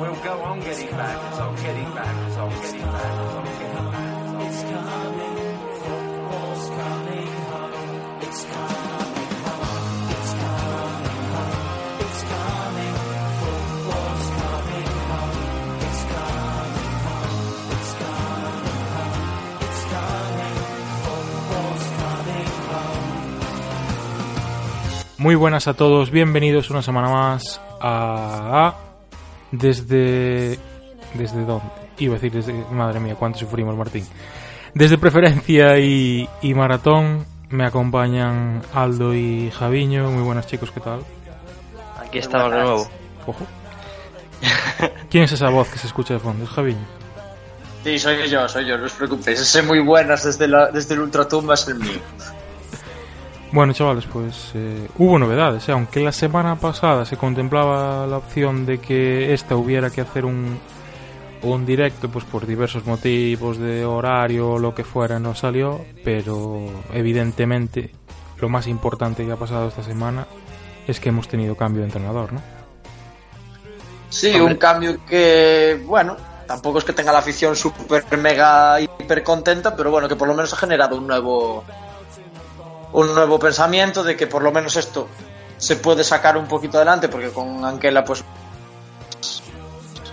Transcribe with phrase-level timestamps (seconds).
[0.00, 3.44] We'll go on getting back, it's on getting back, it's on getting back, it's on
[3.44, 4.16] getting back.
[4.40, 5.36] It's coming,
[5.84, 7.74] football's coming home.
[8.22, 11.60] It's coming home, it's coming home,
[12.00, 12.96] it's coming,
[13.44, 15.36] football's coming home.
[15.84, 17.44] It's coming home,
[17.76, 19.20] it's coming home,
[19.60, 20.56] it's coming,
[21.04, 23.12] football's coming home.
[25.18, 28.69] Muy buenas a todos, bienvenidos una semana más a...
[29.60, 30.58] Desde...
[31.14, 31.66] ¿Desde dónde?
[31.98, 32.52] Iba a decir desde...
[32.70, 34.06] Madre mía, cuánto sufrimos, Martín.
[34.74, 40.10] Desde Preferencia y, y Maratón me acompañan Aldo y Javiño.
[40.10, 41.00] Muy buenas chicos, ¿qué tal?
[41.98, 42.88] Aquí estamos de nuevo.
[43.26, 43.46] Ojo.
[45.10, 46.44] ¿Quién es esa voz que se escucha de fondo?
[46.44, 46.86] ¿Es Javiño?
[47.84, 49.40] Sí, soy yo, soy yo, no os preocupéis.
[49.40, 51.98] Ese muy buenas desde, la, desde el Ultratumba es el mío.
[53.52, 55.68] Bueno, chavales, pues eh, hubo novedades.
[55.68, 55.72] ¿eh?
[55.72, 60.60] Aunque la semana pasada se contemplaba la opción de que esta hubiera que hacer un,
[61.42, 65.84] un directo, pues por diversos motivos de horario o lo que fuera, no salió.
[66.04, 66.60] Pero
[66.92, 67.90] evidentemente
[68.38, 70.28] lo más importante que ha pasado esta semana
[70.86, 72.40] es que hemos tenido cambio de entrenador, ¿no?
[74.10, 79.74] Sí, un cambio que, bueno, tampoco es que tenga la afición súper mega hiper contenta,
[79.74, 81.64] pero bueno, que por lo menos ha generado un nuevo
[82.92, 85.08] un nuevo pensamiento de que por lo menos esto
[85.56, 88.24] se puede sacar un poquito adelante, porque con Anquela, pues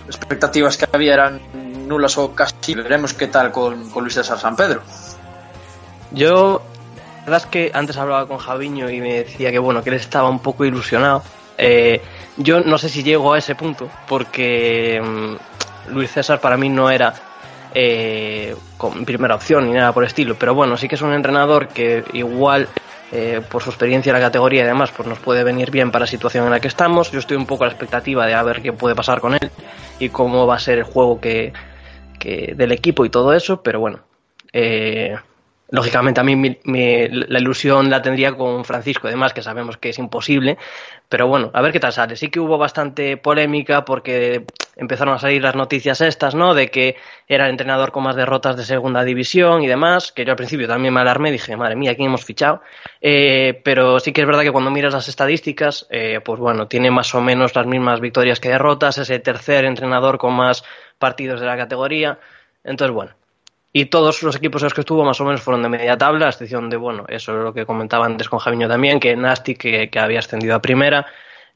[0.06, 1.40] expectativas que había eran
[1.88, 2.74] nulas o casi.
[2.74, 4.82] Veremos qué tal con, Luis César San Pedro.
[6.10, 6.62] Yo,
[6.96, 9.96] la verdad es que antes hablaba con Javiño y me decía que bueno, que él
[9.96, 11.22] estaba un poco ilusionado.
[11.56, 12.00] Eh,
[12.36, 16.90] yo no sé si llego a ese punto, porque mm, Luis César para mí no
[16.90, 17.14] era
[17.80, 21.12] eh, con primera opción ni nada por el estilo, pero bueno, sí que es un
[21.12, 22.66] entrenador que igual
[23.12, 26.02] eh, por su experiencia en la categoría y demás, pues nos puede venir bien para
[26.02, 27.12] la situación en la que estamos.
[27.12, 29.52] Yo estoy un poco a la expectativa de a ver qué puede pasar con él
[30.00, 31.52] y cómo va a ser el juego que,
[32.18, 34.00] que del equipo y todo eso, pero bueno,
[34.52, 35.14] eh,
[35.70, 36.58] lógicamente a mí mi-
[37.08, 40.56] la ilusión la tendría con Francisco, además que sabemos que es imposible,
[41.08, 42.16] pero bueno, a ver qué tal sale.
[42.16, 44.44] Sí que hubo bastante polémica porque
[44.76, 46.54] empezaron a salir las noticias estas, ¿no?
[46.54, 46.96] De que
[47.26, 50.68] era el entrenador con más derrotas de segunda división y demás, que yo al principio
[50.68, 52.62] también me alarmé, dije, madre mía, ¿quién hemos fichado?
[53.00, 56.90] Eh, pero sí que es verdad que cuando miras las estadísticas, eh, pues bueno, tiene
[56.90, 60.64] más o menos las mismas victorias que derrotas, es el tercer entrenador con más
[60.98, 62.18] partidos de la categoría,
[62.64, 63.12] entonces bueno.
[63.72, 66.26] Y todos los equipos en los que estuvo más o menos fueron de media tabla,
[66.26, 69.54] a excepción de, bueno, eso es lo que comentaba antes con Javiño también, que Nasty,
[69.54, 71.06] que, que había ascendido a primera,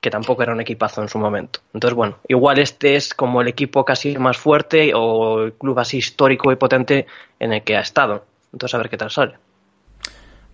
[0.00, 1.60] que tampoco era un equipazo en su momento.
[1.72, 5.98] Entonces, bueno, igual este es como el equipo casi más fuerte o el club así
[5.98, 7.06] histórico y potente
[7.38, 8.24] en el que ha estado.
[8.52, 9.36] Entonces, a ver qué tal sale.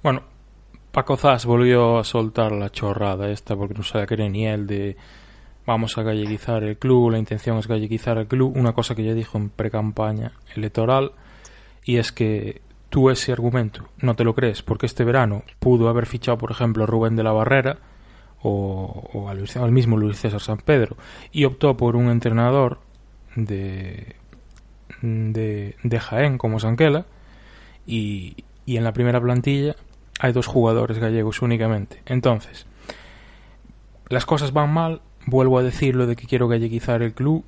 [0.03, 0.23] Bueno,
[0.93, 4.67] Paco Zas volvió a soltar la chorrada esta porque no se la cree ni él
[4.67, 4.97] de
[5.67, 9.13] vamos a galleguizar el club, la intención es galleguizar el club, una cosa que ya
[9.13, 11.13] dijo en pre-campaña electoral
[11.89, 12.61] y es que
[12.91, 16.85] tú ese argumento no te lo crees porque este verano pudo haber fichado por ejemplo
[16.85, 17.79] Rubén de la Barrera
[18.43, 20.99] o, o al, al mismo Luis César San Pedro
[21.33, 22.81] y optó por un entrenador
[23.37, 24.17] de,
[25.01, 27.07] de, de Jaén como Sanquela
[27.87, 29.75] y, y en la primera plantilla
[30.21, 32.03] hay dos jugadores gallegos únicamente.
[32.05, 32.67] Entonces,
[34.11, 37.47] las cosas van mal, vuelvo a decir lo de que quiero galleguizar el club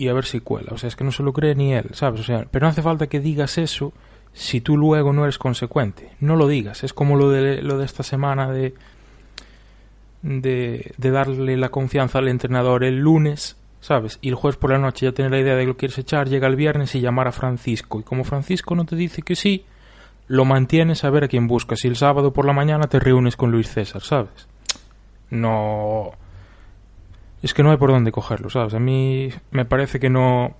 [0.00, 0.72] y a ver si cuela.
[0.72, 2.20] O sea, es que no se lo cree ni él, ¿sabes?
[2.20, 3.92] O sea, pero no hace falta que digas eso
[4.32, 6.10] si tú luego no eres consecuente.
[6.20, 6.84] No lo digas.
[6.84, 8.72] Es como lo de, lo de esta semana de,
[10.22, 14.18] de, de darle la confianza al entrenador el lunes, ¿sabes?
[14.22, 16.30] Y el jueves por la noche ya tener la idea de que lo quieres echar,
[16.30, 18.00] llega el viernes y llamar a Francisco.
[18.00, 19.66] Y como Francisco no te dice que sí,
[20.28, 21.84] lo mantienes a ver a quién buscas.
[21.84, 24.48] Y el sábado por la mañana te reúnes con Luis César, ¿sabes?
[25.28, 26.12] No.
[27.42, 28.74] Es que no hay por dónde cogerlo, ¿sabes?
[28.74, 30.56] A mí me parece que no.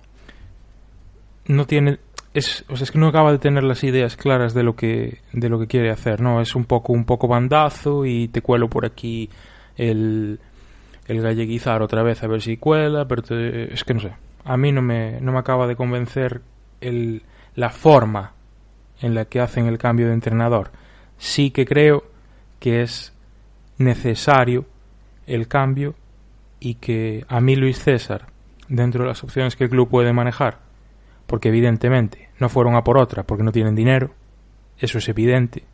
[1.47, 1.99] No tiene.
[2.33, 5.19] Es, o sea, es que no acaba de tener las ideas claras de lo que
[5.33, 6.39] de lo que quiere hacer, ¿no?
[6.41, 9.29] Es un poco un poco bandazo y te cuelo por aquí
[9.75, 10.39] el
[11.07, 14.13] el galleguizar otra vez a ver si cuela, pero te- es que no sé.
[14.45, 16.41] A mí no me no me acaba de convencer
[16.79, 17.23] el
[17.55, 18.31] la forma
[19.01, 20.71] en la que hacen el cambio de entrenador.
[21.17, 22.05] Sí que creo
[22.59, 23.13] que es
[23.77, 24.65] necesario
[25.27, 25.95] el cambio
[26.61, 28.27] y que a mí Luis César,
[28.69, 30.59] dentro de las opciones que el club puede manejar,
[31.27, 34.11] porque evidentemente no fueron a por otra porque no tienen dinero,
[34.77, 35.65] eso es evidente,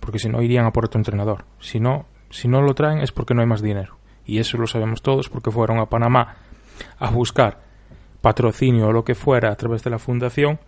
[0.00, 1.44] porque si no irían a por otro entrenador.
[1.60, 3.96] Si no, si no lo traen es porque no hay más dinero.
[4.26, 6.36] Y eso lo sabemos todos porque fueron a Panamá
[6.98, 7.60] a buscar
[8.20, 10.58] patrocinio o lo que fuera a través de la fundación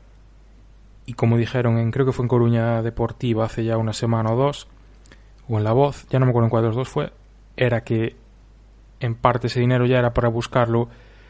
[1.06, 4.36] y como dijeron en creo que fue en Coruña Deportiva hace ya una semana o
[4.36, 4.68] dos
[5.48, 7.12] o en La Voz, ya no me acuerdo en cuál de los dos fue,
[7.56, 8.16] era que
[9.06, 10.88] en parte ese dinero ya era para buscarlo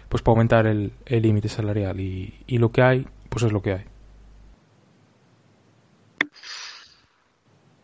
[0.08, 3.84] pues para aumentar el límite salarial y, lo que hay, pues es lo que hay.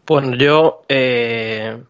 [0.07, 1.83] Bueno, yo, eh,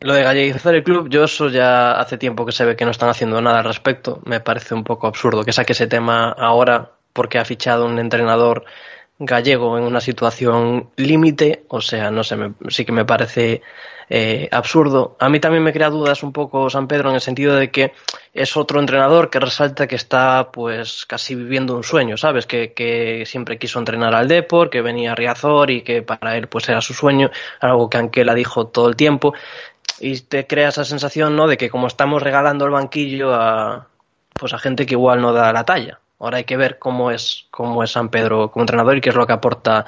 [0.00, 2.90] lo de galleguizar el club, yo eso ya hace tiempo que se ve que no
[2.90, 4.20] están haciendo nada al respecto.
[4.24, 8.64] Me parece un poco absurdo que saque ese tema ahora porque ha fichado un entrenador
[9.18, 11.64] gallego en una situación límite.
[11.68, 13.62] O sea, no sé, me- sí que me parece
[14.08, 15.16] eh, absurdo.
[15.20, 17.92] A mí también me crea dudas un poco San Pedro en el sentido de que
[18.34, 22.46] es otro entrenador que resalta que está pues casi viviendo un sueño, ¿sabes?
[22.46, 26.68] Que, siempre quiso entrenar al Depor, que venía a Riazor y que para él pues
[26.68, 27.30] era su sueño,
[27.60, 29.34] algo que Anquela dijo todo el tiempo.
[30.00, 31.46] Y te crea esa sensación, ¿no?
[31.46, 33.88] De que como estamos regalando el banquillo a
[34.34, 36.00] pues a gente que igual no da la talla.
[36.22, 39.14] Ahora hay que ver cómo es, cómo es San Pedro como entrenador y qué es
[39.16, 39.84] lo que aporta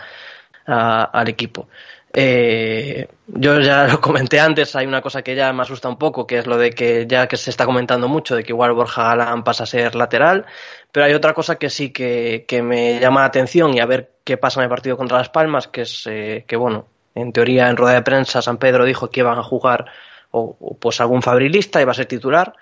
[0.67, 1.69] a- al equipo.
[2.17, 6.27] Eh, yo ya lo comenté antes, hay una cosa que ya me asusta un poco,
[6.27, 9.03] que es lo de que ya que se está comentando mucho, de que igual Borja
[9.05, 10.47] Galán pasa a ser lateral,
[10.93, 14.13] pero hay otra cosa que sí que, que me llama la atención y a ver
[14.25, 16.87] qué pasa en el partido contra Las Palmas, que es eh, que, bueno,
[17.17, 19.87] en teoría en rueda de prensa San Pedro dijo que iban a jugar
[20.31, 22.55] o, o, pues algún fabrilista, iba a ser titular,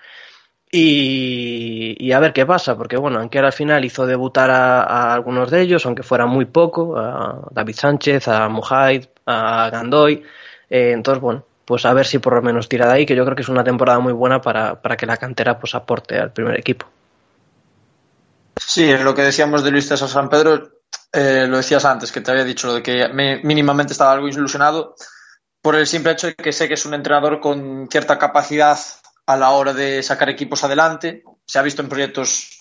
[0.75, 5.51] y, a ver qué pasa, porque bueno, aunque al final hizo debutar a, a algunos
[5.51, 10.23] de ellos, aunque fuera muy poco, a David Sánchez, a Mujaid, a Gandoy,
[10.69, 13.23] eh, entonces bueno, pues a ver si por lo menos tira de ahí, que yo
[13.23, 16.33] creo que es una temporada muy buena para, para que la cantera pues aporte al
[16.33, 16.87] primer equipo.
[18.55, 20.69] Sí, lo que decíamos de Luis César San Pedro,
[21.11, 24.27] eh, lo decías antes, que te había dicho lo de que me- mínimamente estaba algo
[24.27, 24.95] ilusionado
[25.61, 28.77] por el simple hecho de que sé que es un entrenador con cierta capacidad
[29.25, 31.23] a la hora de sacar equipos adelante.
[31.45, 32.59] Se ha visto en proyectos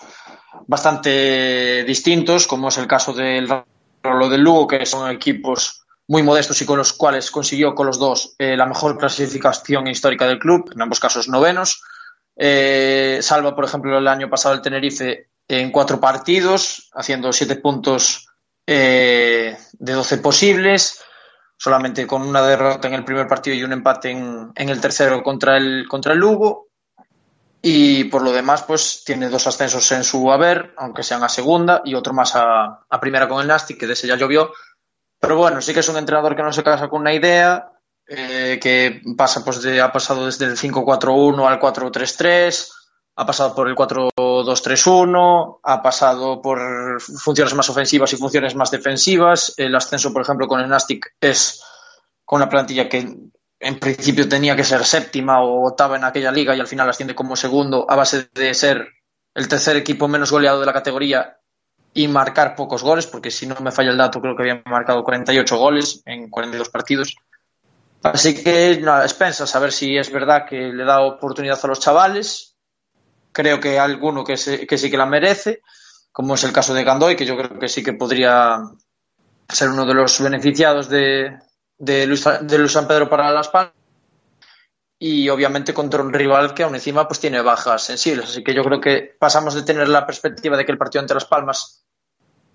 [0.67, 3.49] bastante distintos, como es el caso del
[4.03, 7.99] Rolo del Lugo, que son equipos muy modestos y con los cuales consiguió con los
[7.99, 11.83] dos eh, la mejor clasificación histórica del club, en ambos casos novenos.
[12.37, 18.29] Eh, salva, por ejemplo, el año pasado el Tenerife en cuatro partidos, haciendo siete puntos
[18.67, 21.03] eh, de 12 posibles,
[21.63, 25.23] solamente con una derrota en el primer partido y un empate en, en el tercero
[25.23, 26.67] contra el, contra el Lugo.
[27.63, 31.81] Y por lo demás, pues tiene dos ascensos en su haber, aunque sean a segunda,
[31.85, 34.51] y otro más a, primera con el Nastic, que de ese ya llovió.
[35.21, 37.71] Pero bueno, sí que es un entrenador que no se casa con una idea,
[38.09, 42.73] eh, que pasa, pues de, ha pasado desde el 5-4-1 al 4-3-3,
[43.15, 49.55] ha pasado por el 4-2-3-1, ha pasado por funciones más ofensivas y funciones más defensivas.
[49.57, 51.63] El ascenso, por ejemplo, con el Nastic es
[52.25, 53.17] con una plantilla que
[53.61, 57.15] en principio tenía que ser séptima o octava en aquella liga y al final asciende
[57.15, 58.89] como segundo a base de ser
[59.35, 61.39] el tercer equipo menos goleado de la categoría
[61.95, 65.05] y marcar pocos goles, porque si no me falla el dato, creo que habían marcado
[65.05, 67.15] 48 goles en 42 partidos.
[68.03, 71.81] Así que, nada, expensas a ver si es verdad que le da oportunidad a los
[71.81, 72.52] chavales.
[73.33, 75.63] Creo que alguno que, se, que sí que la merece,
[76.13, 78.59] como es el caso de Gandoy, que yo creo que sí que podría
[79.49, 81.39] ser uno de los beneficiados de,
[81.79, 83.75] de, Luis, de Luis San Pedro para Las Palmas.
[84.99, 88.31] Y obviamente contra un rival que aún encima pues tiene bajas sensibles.
[88.31, 91.15] Así que yo creo que pasamos de tener la perspectiva de que el partido ante
[91.15, 91.85] Las Palmas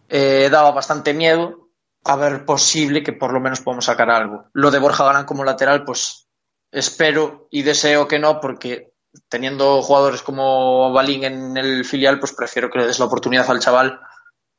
[0.08, 1.68] eh, daba bastante miedo
[2.06, 4.46] a ver posible que por lo menos podamos sacar algo.
[4.54, 6.30] Lo de Borja Galán como lateral, pues
[6.72, 8.94] espero y deseo que no, porque
[9.30, 13.60] teniendo jugadores como Balín en el filial, pues prefiero que le des la oportunidad al
[13.60, 14.00] chaval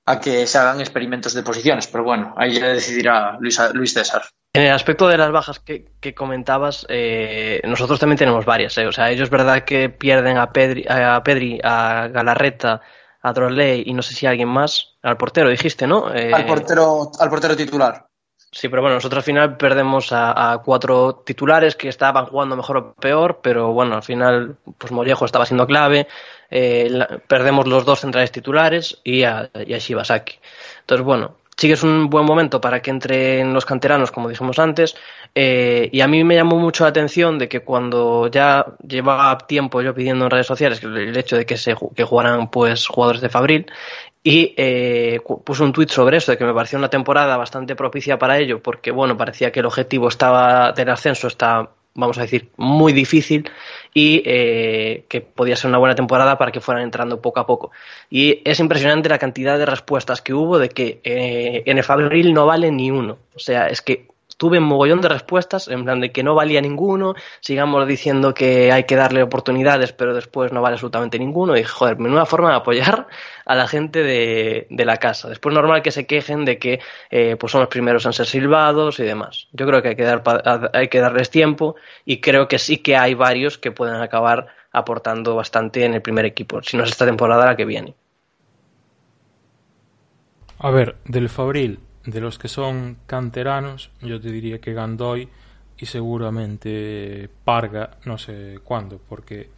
[0.06, 1.86] a que se hagan experimentos de posiciones.
[1.86, 4.22] Pero bueno, ahí ya decidirá Luis, Luis César.
[4.54, 8.76] En el aspecto de las bajas que, que comentabas, eh, nosotros también tenemos varias.
[8.78, 8.86] Eh.
[8.86, 12.80] O sea, ellos es verdad que pierden a Pedri, a, Pedri, a Galarreta,
[13.20, 16.14] a Drosley y no sé si a alguien más, al portero dijiste, ¿no?
[16.14, 18.07] Eh, al, portero, al portero titular.
[18.50, 22.94] Sí, pero bueno, nosotros al final perdemos a, cuatro titulares que estaban jugando mejor o
[22.94, 26.08] peor, pero bueno, al final, pues Mollejo estaba siendo clave,
[26.50, 26.90] eh,
[27.26, 30.38] perdemos los dos centrales titulares y a, y a Shibasaki.
[30.80, 34.58] Entonces, bueno, sí que es un buen momento para que entren los canteranos, como dijimos
[34.60, 34.96] antes,
[35.34, 39.82] eh, y a mí me llamó mucho la atención de que cuando ya llevaba tiempo
[39.82, 43.28] yo pidiendo en redes sociales el hecho de que se que jugaran pues jugadores de
[43.28, 43.66] Fabril
[44.28, 48.18] y eh, puse un tuit sobre eso, de que me pareció una temporada bastante propicia
[48.18, 52.50] para ello, porque bueno, parecía que el objetivo estaba del ascenso está, vamos a decir,
[52.58, 53.50] muy difícil
[53.94, 57.70] y eh, que podía ser una buena temporada para que fueran entrando poco a poco.
[58.10, 62.34] Y es impresionante la cantidad de respuestas que hubo de que eh, en el Fabril
[62.34, 63.16] no vale ni uno.
[63.34, 66.62] O sea, es que tuve un mogollón de respuestas en plan de que no valía
[66.62, 71.56] ninguno, sigamos diciendo que hay que darle oportunidades, pero después no vale absolutamente ninguno.
[71.56, 73.08] Y joder, menuda forma de apoyar
[73.44, 75.28] a la gente de, de la casa.
[75.28, 76.80] Después normal que se quejen de que
[77.10, 79.48] eh, pues son los primeros en ser silbados y demás.
[79.52, 80.22] Yo creo que hay que, dar,
[80.72, 85.34] hay que darles tiempo y creo que sí que hay varios que pueden acabar aportando
[85.34, 87.94] bastante en el primer equipo, si no es esta temporada la que viene.
[90.58, 91.80] A ver, del Fabril,
[92.10, 95.28] de los que son canteranos, yo te diría que Gandoy
[95.76, 99.50] y seguramente Parga, no sé cuándo, porque,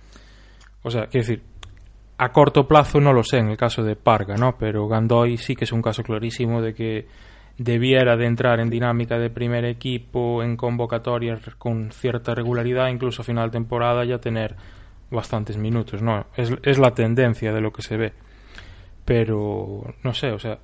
[0.82, 1.42] o sea, quiero decir,
[2.18, 4.58] a corto plazo no lo sé en el caso de Parga, ¿no?
[4.58, 7.06] Pero Gandoy sí que es un caso clarísimo de que
[7.56, 13.24] debiera de entrar en dinámica de primer equipo en convocatorias con cierta regularidad, incluso a
[13.24, 14.56] final de temporada ya tener
[15.10, 16.26] bastantes minutos, ¿no?
[16.36, 18.12] Es, es la tendencia de lo que se ve.
[19.04, 20.58] Pero, no sé, o sea,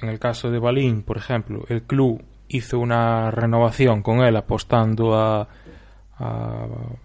[0.00, 5.14] en el caso de Balín, por ejemplo, el club hizo una renovación con él apostando
[5.14, 5.48] a,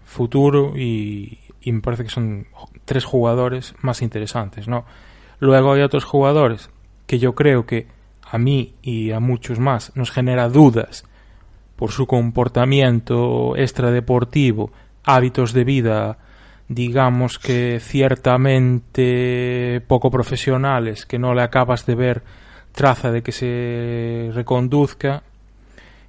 [0.04, 2.46] futuro y, y, me parece que son
[2.84, 4.84] tres jugadores más interesantes, ¿no?
[5.40, 6.70] Luego hay otros jugadores
[7.08, 7.88] que yo creo que
[8.22, 11.04] a mí y a muchos más nos genera dudas
[11.74, 14.70] por su comportamiento extradeportivo,
[15.04, 16.18] hábitos de vida,
[16.68, 22.22] digamos que ciertamente poco profesionales, que no le acabas de ver
[22.72, 25.22] traza de que se reconduzca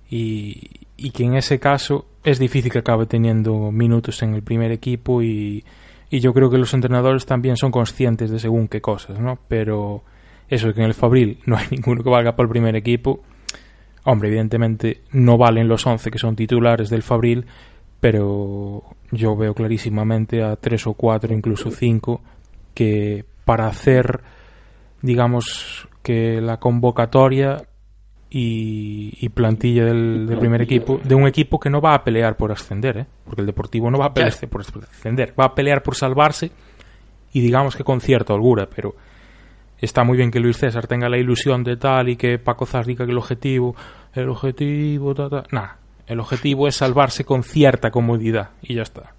[0.10, 4.72] y, y, que en ese caso es difícil que acabe teniendo minutos en el primer
[4.72, 5.63] equipo y,
[6.10, 9.39] y, yo creo que los entrenadores también son conscientes de según qué cosas, ¿no?
[9.48, 10.04] Pero
[10.50, 13.22] eso que en el Fabril no hay ninguno que valga para el primer equipo,
[14.04, 17.46] hombre, evidentemente no valen los 11 que son titulares del Fabril,
[18.00, 22.22] pero yo veo clarísimamente a tres o cuatro, incluso cinco,
[22.74, 24.22] que para hacer,
[25.01, 27.62] digamos, que la convocatoria
[28.32, 32.36] y, y plantilla del, del, primer equipo, de un equipo que no va a pelear
[32.36, 33.06] por ascender, ¿eh?
[33.24, 36.50] porque el Deportivo no va a pelear por ascender, va a pelear por salvarse
[37.32, 38.96] y digamos que con cierta holgura, pero
[39.78, 42.88] está muy bien que Luis César tenga la ilusión de tal y que Paco Zas
[42.88, 43.75] diga que el objetivo,
[44.16, 45.44] el objetivo, ta, ta.
[45.51, 49.13] nada, el objetivo es salvarse con cierta comodidad y ya está.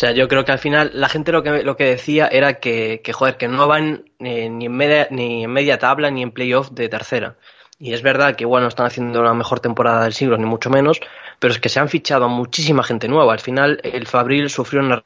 [0.00, 2.54] O sea, yo creo que al final la gente lo que, lo que decía era
[2.54, 6.22] que, que joder, que no van eh, ni, en media, ni en media tabla ni
[6.22, 7.36] en playoff de tercera.
[7.78, 11.00] Y es verdad que, bueno, están haciendo la mejor temporada del siglo, ni mucho menos,
[11.38, 13.34] pero es que se han fichado muchísima gente nueva.
[13.34, 15.04] Al final, el Fabril sufrió una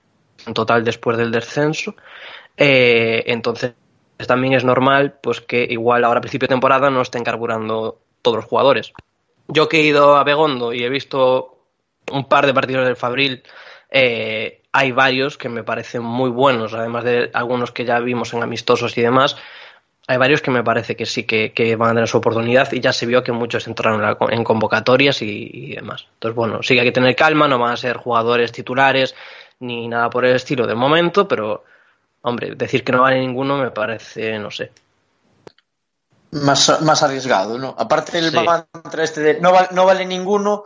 [0.55, 1.97] total después del descenso.
[2.57, 3.73] Eh, entonces,
[4.29, 8.37] también es normal pues que igual ahora a principio de temporada no estén carburando todos
[8.37, 8.93] los jugadores.
[9.49, 11.65] Yo que he ido a Begondo y he visto
[12.13, 13.43] un par de partidos del Fabril,
[13.91, 18.43] eh, hay varios que me parecen muy buenos, además de algunos que ya vimos en
[18.43, 19.37] amistosos y demás.
[20.09, 22.81] Hay varios que me parece que sí que, que van a tener su oportunidad y
[22.81, 26.09] ya se vio que muchos entraron en, la, en convocatorias y, y, demás.
[26.15, 29.15] Entonces, bueno, sí que hay que tener calma, no van a ser jugadores titulares
[29.61, 31.63] ni nada por el estilo de momento, pero,
[32.23, 34.73] hombre, decir que no vale ninguno me parece, no sé.
[36.33, 37.77] Más, más arriesgado, ¿no?
[37.79, 38.39] Aparte el sí.
[38.99, 40.65] este de no, vale, no vale ninguno,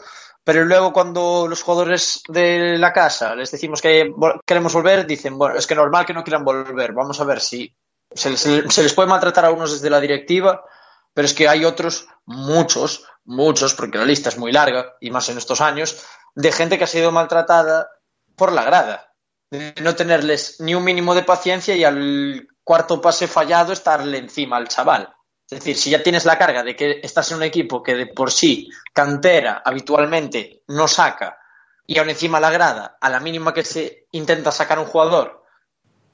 [0.49, 4.15] pero luego cuando los jugadores de la casa les decimos que
[4.47, 7.77] queremos volver, dicen, bueno, es que normal que no quieran volver, vamos a ver si
[8.11, 10.65] se les, se les puede maltratar a unos desde la directiva,
[11.13, 15.29] pero es que hay otros, muchos, muchos, porque la lista es muy larga, y más
[15.29, 16.03] en estos años,
[16.35, 17.91] de gente que ha sido maltratada
[18.35, 19.13] por la grada,
[19.51, 24.57] de no tenerles ni un mínimo de paciencia y al cuarto pase fallado estarle encima
[24.57, 25.15] al chaval.
[25.51, 28.07] Es decir, si ya tienes la carga de que estás en un equipo que de
[28.07, 31.39] por sí cantera habitualmente no saca
[31.87, 35.43] y aún encima la grada, a la mínima que se intenta sacar un jugador,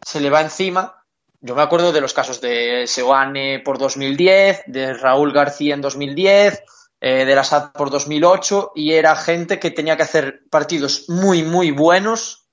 [0.02, 1.02] se le va encima.
[1.40, 6.62] Yo me acuerdo de los casos de Seoane por 2010, de Raúl García en 2010,
[7.00, 11.42] eh, de la SAD por 2008 y era gente que tenía que hacer partidos muy,
[11.42, 12.46] muy buenos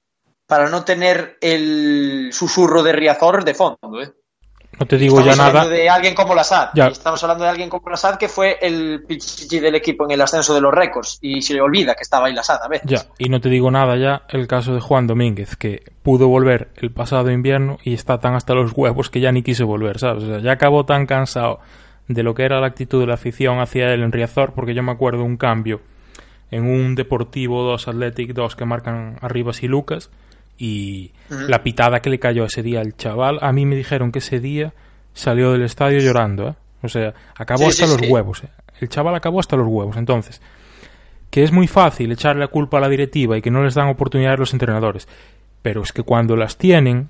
[0.48, 4.02] para no tener el susurro de Riazor de fondo.
[4.02, 4.14] ¿eh?
[4.80, 5.82] No te digo estamos ya hablando nada.
[5.82, 6.70] de alguien como la SAD.
[6.74, 6.88] Ya.
[6.88, 10.22] Estamos hablando de alguien como la SAD que fue el pichichi del equipo en el
[10.22, 12.90] ascenso de los récords y se le olvida que estaba ahí la SAD a veces.
[12.90, 16.70] Ya, y no te digo nada ya el caso de Juan Domínguez, que pudo volver
[16.78, 20.24] el pasado invierno y está tan hasta los huevos que ya ni quiso volver, ¿sabes?
[20.24, 21.60] O sea, ya acabó tan cansado
[22.08, 24.84] de lo que era la actitud de la afición hacia él en Riazor, porque yo
[24.84, 25.82] me acuerdo un cambio
[26.50, 30.10] en un Deportivo 2 Athletic 2 que marcan Arribas y Lucas
[30.64, 31.48] y uh -huh.
[31.48, 34.40] la pitada que le cayó ese día al chaval, a mí me dijeron que ese
[34.40, 34.76] día
[35.12, 36.56] salió del estadio llorando, ¿eh?
[36.84, 38.14] O sea, acabó sí, hasta sí, los sí.
[38.14, 38.44] huevos.
[38.44, 38.50] ¿eh?
[38.80, 39.98] El chaval acabó hasta los huevos.
[39.98, 40.40] Entonces,
[41.32, 43.88] que es muy fácil echarle la culpa a la directiva y que no les dan
[43.88, 45.08] oportunidades los entrenadores.
[45.64, 47.10] Pero es que cuando las tienen,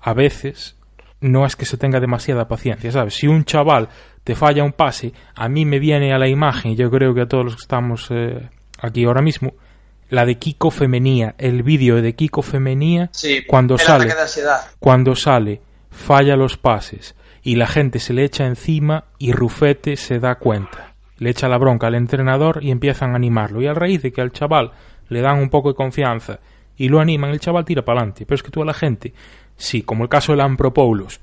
[0.00, 0.76] a veces
[1.20, 3.14] no es que se tenga demasiada paciencia, ¿sabes?
[3.14, 3.90] Si un chaval
[4.24, 7.22] te falla un pase, a mí me viene a la imagen, y yo creo que
[7.22, 8.48] a todos los que estamos eh,
[8.80, 9.54] aquí ahora mismo,
[10.08, 14.12] la de Kiko Femenía, el vídeo de Kiko Femenía, sí, cuando sale,
[14.78, 15.60] cuando sale,
[15.90, 20.94] falla los pases y la gente se le echa encima y Rufete se da cuenta.
[21.18, 23.62] Le echa la bronca al entrenador y empiezan a animarlo.
[23.62, 24.72] Y a raíz de que al chaval
[25.08, 26.40] le dan un poco de confianza
[26.76, 28.26] y lo animan, el chaval tira para adelante.
[28.26, 29.14] Pero es que tú a la gente,
[29.56, 31.20] sí, como el caso del Ampropoulos,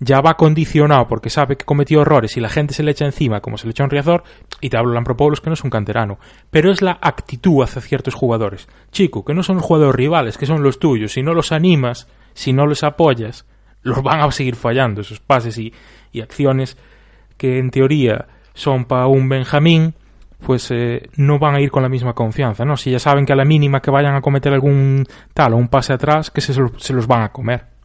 [0.00, 3.40] ya va condicionado porque sabe que cometió errores y la gente se le echa encima
[3.40, 4.22] como se le echa un Riazor,
[4.60, 6.18] y te hablo de Ampropoulos que no es un canterano,
[6.50, 8.68] pero es la actitud hacia ciertos jugadores.
[8.92, 12.52] Chico, que no son jugadores rivales, que son los tuyos, si no los animas, si
[12.52, 13.46] no los apoyas,
[13.82, 15.72] los van a seguir fallando esos pases y,
[16.12, 16.76] y acciones
[17.36, 19.94] que en teoría son para un Benjamín,
[20.44, 22.76] pues eh, no van a ir con la misma confianza, ¿no?
[22.76, 25.68] Si ya saben que a la mínima que vayan a cometer algún tal o un
[25.68, 27.77] pase atrás, que se, se los van a comer.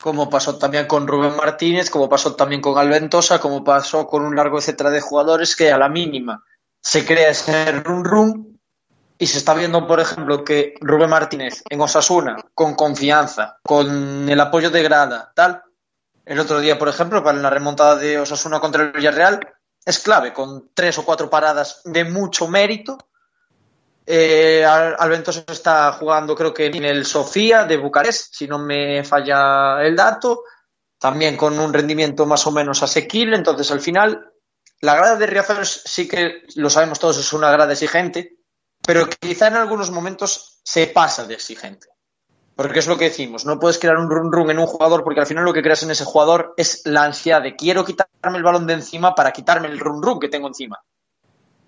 [0.00, 4.36] Como pasó también con Rubén Martínez, como pasó también con Alventosa, como pasó con un
[4.36, 6.44] largo etcétera de jugadores que a la mínima
[6.80, 8.60] se crea ese run run
[9.18, 14.38] y se está viendo, por ejemplo, que Rubén Martínez en Osasuna, con confianza, con el
[14.40, 15.62] apoyo de Grada, tal,
[16.26, 19.40] el otro día, por ejemplo, para la remontada de Osasuna contra el Villarreal,
[19.84, 22.98] es clave, con tres o cuatro paradas de mucho mérito.
[24.08, 29.82] Eh, Alventosa está jugando, creo que en el Sofía de Bucarest, si no me falla
[29.82, 30.44] el dato,
[30.98, 33.36] también con un rendimiento más o menos asequible.
[33.36, 34.32] Entonces, al final,
[34.80, 38.36] la grada de Riazor sí que lo sabemos todos, es una grada exigente,
[38.80, 41.88] pero quizá en algunos momentos se pasa de exigente.
[42.54, 45.20] Porque es lo que decimos, no puedes crear un run run en un jugador porque
[45.20, 48.42] al final lo que creas en ese jugador es la ansiedad de quiero quitarme el
[48.42, 50.80] balón de encima para quitarme el run run que tengo encima.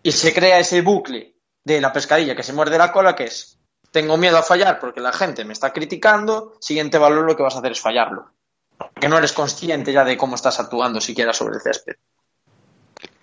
[0.03, 1.38] Y se crea ese bucle
[1.75, 3.59] de la pescadilla que se muerde la cola que es
[3.91, 7.55] tengo miedo a fallar porque la gente me está criticando, siguiente valor lo que vas
[7.55, 8.31] a hacer es fallarlo.
[8.77, 11.97] Porque no eres consciente ya de cómo estás actuando siquiera sobre el césped.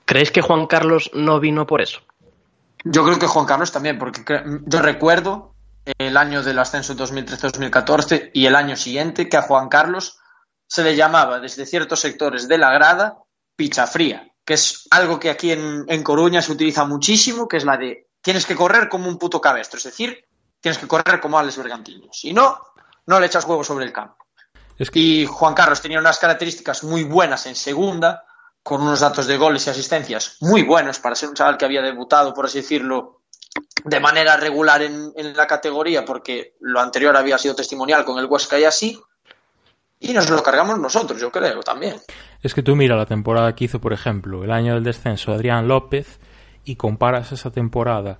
[0.05, 2.01] ¿Creéis que Juan Carlos no vino por eso?
[2.83, 4.23] Yo creo que Juan Carlos también, porque
[4.65, 5.55] yo recuerdo
[5.97, 10.19] el año del ascenso 2013-2014 y el año siguiente que a Juan Carlos
[10.67, 13.19] se le llamaba desde ciertos sectores de la grada
[13.55, 17.65] picha fría, que es algo que aquí en, en Coruña se utiliza muchísimo, que es
[17.65, 20.25] la de tienes que correr como un puto cabestro, es decir,
[20.59, 22.09] tienes que correr como Alex Bergantiño.
[22.11, 22.59] Si no,
[23.05, 24.25] no le echas huevos sobre el campo.
[24.79, 24.97] Es que...
[24.97, 28.23] Y Juan Carlos tenía unas características muy buenas en segunda,
[28.63, 31.83] con unos datos de goles y asistencias muy buenos para ser un chaval que había
[31.83, 33.21] debutado, por así decirlo,
[33.83, 38.25] de manera regular en, en, la categoría, porque lo anterior había sido testimonial con el
[38.25, 38.99] Huesca y así,
[39.99, 41.97] y nos lo cargamos nosotros, yo creo, también.
[42.41, 45.67] Es que tú mira la temporada que hizo, por ejemplo, el año del descenso Adrián
[45.67, 46.19] López,
[46.65, 48.19] y comparas esa temporada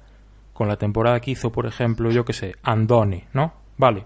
[0.54, 3.54] con la temporada que hizo, por ejemplo, yo que sé, Andone, ¿no?
[3.78, 4.06] Vale,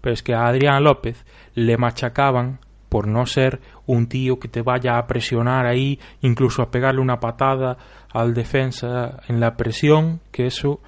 [0.00, 4.62] pero es que a Adrián López le machacaban por no ser un tío que te
[4.62, 7.76] vaya a presionar ahí, incluso a pegarle una patada
[8.12, 10.80] al defensa en la presión, que eso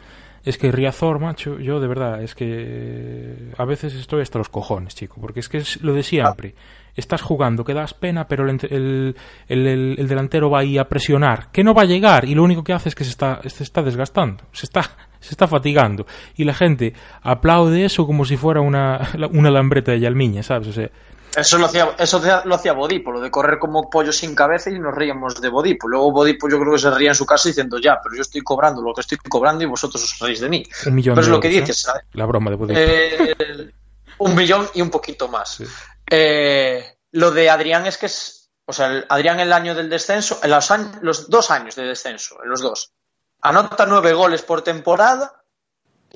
[0.44, 4.94] es que Riazor, macho, yo de verdad, es que a veces estoy hasta los cojones,
[4.94, 6.55] chico, porque es que es lo de siempre.
[6.94, 9.16] Estás jugando, que das pena, pero el, el,
[9.48, 12.64] el, el, delantero va ahí a presionar, que no va a llegar, y lo único
[12.64, 14.83] que hace es que se está, se está desgastando, se está,
[15.20, 16.07] se está fatigando.
[16.37, 20.68] Y la gente aplaude eso como si fuera una, una lambreta de Yalmiña, ¿sabes?
[20.68, 20.90] O sea,
[21.37, 24.79] eso lo hacía, eso lo hacía Bodipo, lo de correr como pollo sin cabeza y
[24.79, 25.88] nos reíamos de Bodipo.
[25.88, 28.42] Luego Bodipo yo creo que se ría en su casa diciendo ya, pero yo estoy
[28.42, 30.64] cobrando lo que estoy cobrando y vosotros os reís de mí.
[30.87, 31.83] Un millón pero de es lo que dices, ¿eh?
[31.87, 32.03] ¿sabes?
[32.12, 32.79] La broma de Bodipo.
[32.81, 33.73] Eh,
[34.18, 35.55] un millón y un poquito más.
[35.57, 35.64] Sí.
[36.11, 40.38] Eh, lo de Adrián es que es, o sea, el- Adrián el año del descenso,
[40.42, 42.92] en los, años, los dos años de descenso, en los dos,
[43.40, 45.41] anota nueve goles por temporada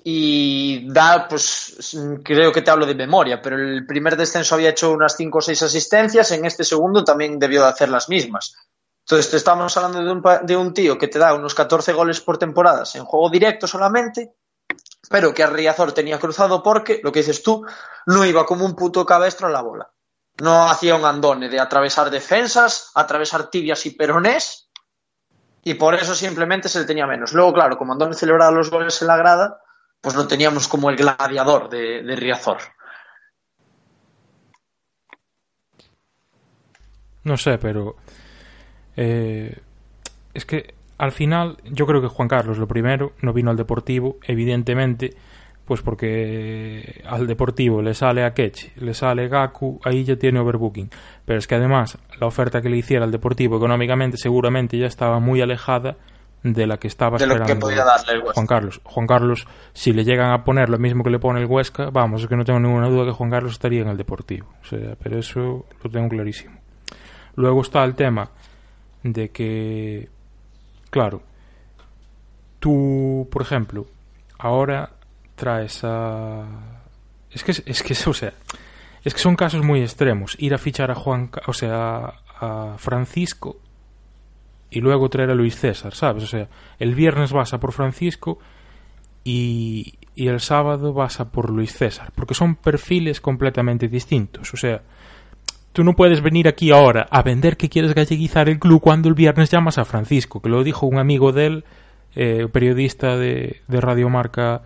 [0.09, 4.93] y da, pues creo que te hablo de memoria, pero el primer descenso había hecho
[4.93, 8.55] unas cinco o seis asistencias, en este segundo también debió de hacer las mismas.
[9.01, 12.21] Entonces te estamos hablando de un, de un tío que te da unos 14 goles
[12.21, 14.37] por temporadas en juego directo solamente,
[15.11, 17.67] pero que a Riazor tenía cruzado porque, lo que dices tú,
[18.07, 19.91] no iba como un puto cabestro a la bola.
[20.41, 24.71] No hacía un andone de atravesar defensas, atravesar tibias y peronés,
[25.65, 27.33] y por eso simplemente se le tenía menos.
[27.33, 29.63] Luego, claro, como Andone celebraba los goles en la grada,
[30.07, 32.59] pues lo teníamos como el gladiador de, Riazor.
[37.25, 37.97] No sé, pero
[38.97, 39.59] eh,
[40.33, 44.19] es que al final yo creo que Juan Carlos lo primero no vino al Deportivo,
[44.23, 45.11] evidentemente,
[45.65, 50.89] pues porque al Deportivo le sale a Kechi, le sale Gaku, ahí ya tiene overbooking.
[51.25, 55.19] Pero es que además la oferta que le hiciera al Deportivo económicamente seguramente ya estaba
[55.19, 55.97] muy alejada
[56.53, 58.35] de la que estaba De lo que esperando podía darle el Huesca.
[58.35, 58.81] Juan Carlos.
[58.85, 62.23] Juan Carlos, si le llegan a poner lo mismo que le pone el Huesca, vamos,
[62.23, 64.49] es que no tengo ninguna duda que Juan Carlos estaría en el Deportivo.
[64.63, 66.59] O sea, pero eso lo tengo clarísimo.
[67.35, 68.31] Luego está el tema
[69.03, 70.09] de que,
[70.91, 71.23] claro,
[72.59, 73.87] tú, por ejemplo,
[74.39, 74.91] ahora
[75.35, 76.45] traes a...
[77.31, 78.33] Es que, es que, o sea,
[79.05, 80.37] es que son casos muy extremos.
[80.39, 83.59] Ir a fichar a Juan, o sea, a Francisco
[84.71, 86.25] y luego traer a Luis César, ¿sabes?
[86.25, 86.49] O sea,
[86.79, 88.39] el viernes vas a por Francisco
[89.25, 94.53] y, y el sábado vas a por Luis César, porque son perfiles completamente distintos.
[94.55, 94.83] O sea,
[95.73, 99.15] tú no puedes venir aquí ahora a vender que quieres galleguizar el club cuando el
[99.15, 101.65] viernes llamas a Francisco, que lo dijo un amigo de él,
[102.15, 104.63] eh, periodista de, de Radio Marca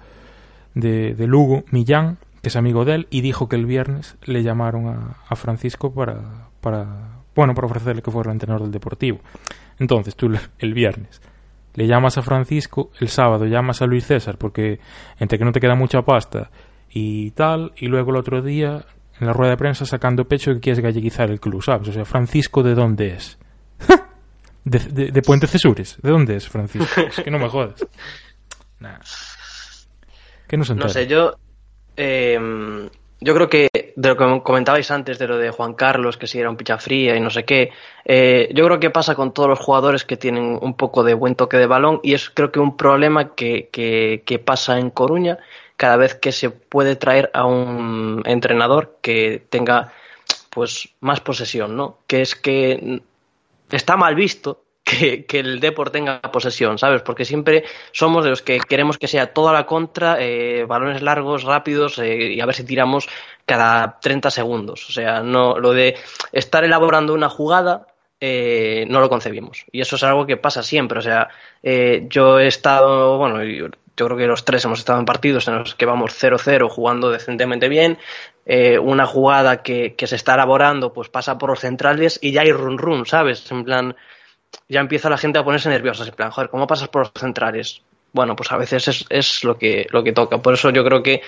[0.74, 4.44] de, de Lugo, Millán, que es amigo de él, y dijo que el viernes le
[4.44, 9.18] llamaron a, a Francisco para, para, bueno, para ofrecerle que fuera el entrenador del Deportivo.
[9.80, 11.20] Entonces, tú el viernes
[11.74, 14.78] le llamas a Francisco, el sábado llamas a Luis César, porque
[15.18, 16.50] entre que no te queda mucha pasta
[16.90, 18.84] y tal, y luego el otro día
[19.20, 21.88] en la rueda de prensa sacando pecho que quieres galleguizar el club, ¿sabes?
[21.88, 23.38] O sea, Francisco, ¿de dónde es?
[24.64, 27.00] de, de, de Puente Cesures, ¿de dónde es Francisco?
[27.02, 27.86] Es que no me jodas.
[28.80, 28.98] Nah.
[30.48, 30.88] Que no se No entera.
[30.92, 31.34] sé, yo.
[31.96, 32.88] eh,
[33.20, 36.38] yo creo que de lo que comentabais antes, de lo de Juan Carlos, que si
[36.40, 37.70] era un picha fría y no sé qué,
[38.04, 41.35] eh, yo creo que pasa con todos los jugadores que tienen un poco de buen
[41.35, 45.38] toque de balón y es creo que un problema que, que, que pasa en Coruña
[45.76, 49.92] cada vez que se puede traer a un entrenador que tenga
[50.50, 51.98] pues más posesión, ¿no?
[52.06, 53.02] Que es que
[53.70, 57.02] está mal visto que, el Depor tenga posesión, ¿sabes?
[57.02, 61.44] Porque siempre somos de los que queremos que sea toda la contra, eh, balones largos,
[61.44, 63.08] rápidos eh, y a ver si tiramos
[63.46, 64.88] cada 30 segundos.
[64.88, 65.96] O sea, no lo de
[66.32, 67.86] estar elaborando una jugada
[68.22, 69.64] eh, no lo concebimos.
[69.72, 70.98] Y eso es algo que pasa siempre.
[70.98, 71.28] O sea,
[71.62, 75.48] eh, yo he estado, bueno, yo, yo creo que los tres hemos estado en partidos
[75.48, 77.98] en los que vamos 0-0 jugando decentemente bien.
[78.44, 82.42] Eh, una jugada que, que se está elaborando, pues pasa por los centrales y ya
[82.42, 83.50] hay run run, ¿sabes?
[83.50, 83.96] En plan,
[84.68, 86.04] ya empieza la gente a ponerse nerviosa.
[86.04, 87.82] En plan, joder, ¿cómo pasas por los centrales?
[88.12, 90.38] Bueno, pues a veces es, es lo, que, lo que toca.
[90.38, 91.22] Por eso yo creo que,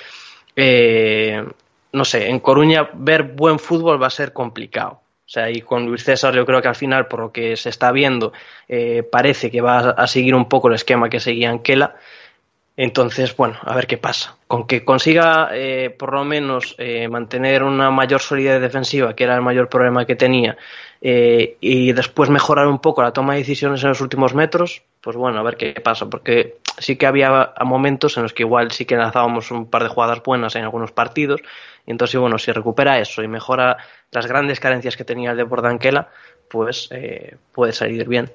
[0.56, 1.44] eh,
[1.92, 5.00] no sé, en Coruña ver buen fútbol va a ser complicado.
[5.24, 7.70] O sea, y con Luis César yo creo que al final, por lo que se
[7.70, 8.32] está viendo,
[8.68, 11.96] eh, parece que va a seguir un poco el esquema que seguía Anquela.
[12.76, 14.37] Entonces, bueno, a ver qué pasa.
[14.46, 19.35] Con que consiga eh, por lo menos eh, mantener una mayor solidez defensiva, que era
[19.35, 20.56] el mayor problema que tenía,
[21.02, 25.16] eh, y después mejorar un poco la toma de decisiones en los últimos metros, pues
[25.16, 26.08] bueno, a ver qué pasa.
[26.08, 29.90] Porque sí que había momentos en los que igual sí que lanzábamos un par de
[29.90, 31.42] jugadas buenas en algunos partidos.
[31.87, 33.76] Y entonces, bueno, si recupera eso y mejora
[34.12, 36.08] las grandes carencias que tenía el de Anquela,
[36.48, 38.30] pues eh, puede salir bien.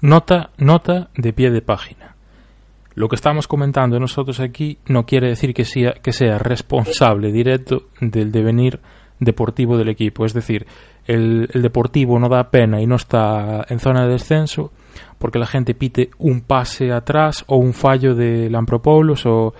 [0.00, 2.17] Nota, nota de pie de página.
[2.98, 7.84] Lo que estamos comentando nosotros aquí no quiere decir que sea, que sea responsable directo
[8.00, 8.80] del devenir
[9.20, 10.26] deportivo del equipo.
[10.26, 10.66] Es decir,
[11.06, 14.72] el, deportivo no da pena y no está en zona de descenso
[15.16, 19.54] porque la gente pite un pase atrás o un fallo de Lampropoulos o,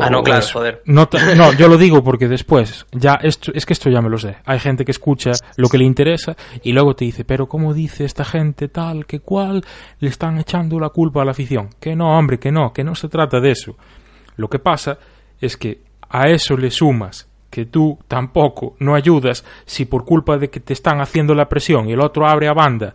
[0.00, 0.82] Ah, no, claro, joder.
[0.86, 4.18] No, no, yo lo digo porque después, ya esto, es que esto ya me lo
[4.18, 4.36] sé.
[4.46, 8.04] Hay gente que escucha lo que le interesa y luego te dice, pero ¿cómo dice
[8.04, 9.64] esta gente tal que cual?
[9.98, 11.70] Le están echando la culpa a la afición.
[11.78, 13.76] Que no, hombre, que no, que no se trata de eso.
[14.36, 14.98] Lo que pasa
[15.40, 20.48] es que a eso le sumas que tú tampoco no ayudas si por culpa de
[20.48, 22.94] que te están haciendo la presión y el otro abre a banda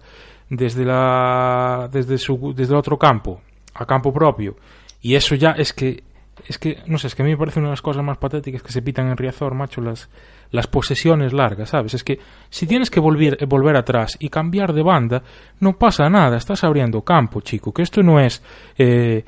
[0.49, 3.41] desde la desde su desde el otro campo
[3.75, 4.55] a campo propio
[4.99, 6.03] y eso ya es que
[6.47, 8.17] es que, no sé, es que a mí me parece una de las cosas más
[8.17, 10.09] patéticas que se pitan en Riazor, macho, las,
[10.51, 11.93] las posesiones largas, ¿sabes?
[11.93, 12.19] Es que
[12.49, 15.23] si tienes que volver, volver atrás y cambiar de banda,
[15.59, 18.41] no pasa nada, estás abriendo campo, chico, que esto no es,
[18.77, 19.25] eh,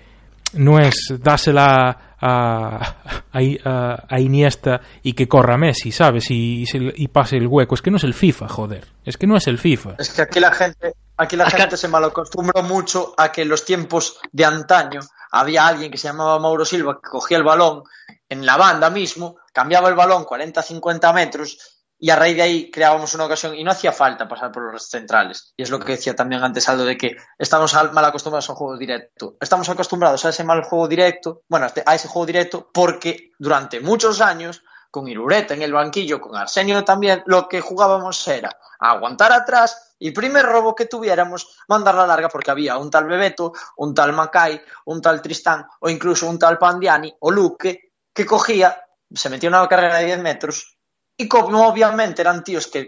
[0.54, 2.96] no es dásela a, a,
[3.32, 6.30] a, a, Iniesta y que corra Messi, ¿sabes?
[6.32, 9.36] Y, y, pase el hueco, es que no es el FIFA, joder, es que no
[9.38, 9.96] es el FIFA.
[10.00, 13.66] Es que aquí la gente, aquí la gente se malacostumbró mucho a que en los
[13.66, 15.02] tiempos de antaño
[15.32, 17.84] había alguien que se llamaba Mauro Silva que cogía el balón
[18.30, 23.14] en la banda mismo, cambiaba el balón 40-50 metros y a raíz de ahí creábamos
[23.14, 25.54] una ocasión y no hacía falta pasar por los centrales.
[25.58, 28.58] Y es lo que decía también antes Aldo de que estamos mal acostumbrados a un
[28.58, 29.36] juego directo.
[29.42, 34.22] Estamos acostumbrados a ese mal juego directo, bueno, a ese juego directo porque durante muchos
[34.22, 39.96] años con Irureta en el banquillo, con Arsenio también, lo que jugábamos era aguantar atrás
[40.00, 44.14] y primer robo que tuviéramos, mandar la larga porque había un tal Bebeto, un tal
[44.14, 49.50] Macay, un tal Tristán o incluso un tal Pandiani o Luque que cogía, se metía
[49.50, 50.78] una carrera de 10 metros
[51.18, 52.88] y como obviamente eran tíos que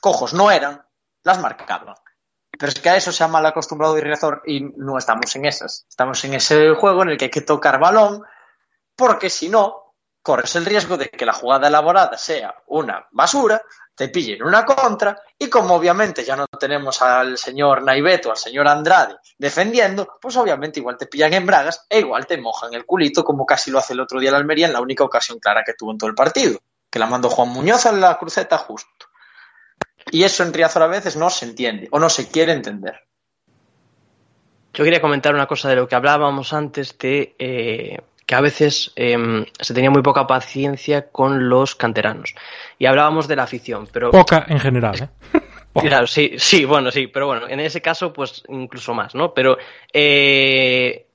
[0.00, 0.84] cojos no eran,
[1.22, 1.94] las marcaban.
[2.50, 5.86] Pero es que a eso se ha mal acostumbrado Irriazor y no estamos en esas.
[5.88, 8.22] Estamos en ese juego en el que hay que tocar balón
[8.96, 9.79] porque si no,
[10.22, 13.60] corres el riesgo de que la jugada elaborada sea una basura,
[13.94, 18.68] te pillen una contra y como obviamente ya no tenemos al señor Naiveto, al señor
[18.68, 23.24] Andrade defendiendo, pues obviamente igual te pillan en bragas e igual te mojan el culito
[23.24, 25.74] como casi lo hace el otro día el Almería en la única ocasión clara que
[25.74, 29.06] tuvo en todo el partido, que la mandó Juan Muñoz a la cruceta justo.
[30.10, 33.00] Y eso en Riazor a veces no se entiende o no se quiere entender.
[34.72, 37.34] Yo quería comentar una cosa de lo que hablábamos antes de...
[37.38, 37.98] Eh
[38.30, 42.36] que a veces em, se tenía muy poca paciencia con los canteranos.
[42.78, 44.12] Y hablábamos de la afición, pero...
[44.12, 45.40] Poca en general, ¿eh?
[45.74, 49.34] Claro, sí, sí, bueno, sí, pero bueno, en ese caso, pues incluso más, ¿no?
[49.34, 49.58] Pero
[49.92, 51.06] eh,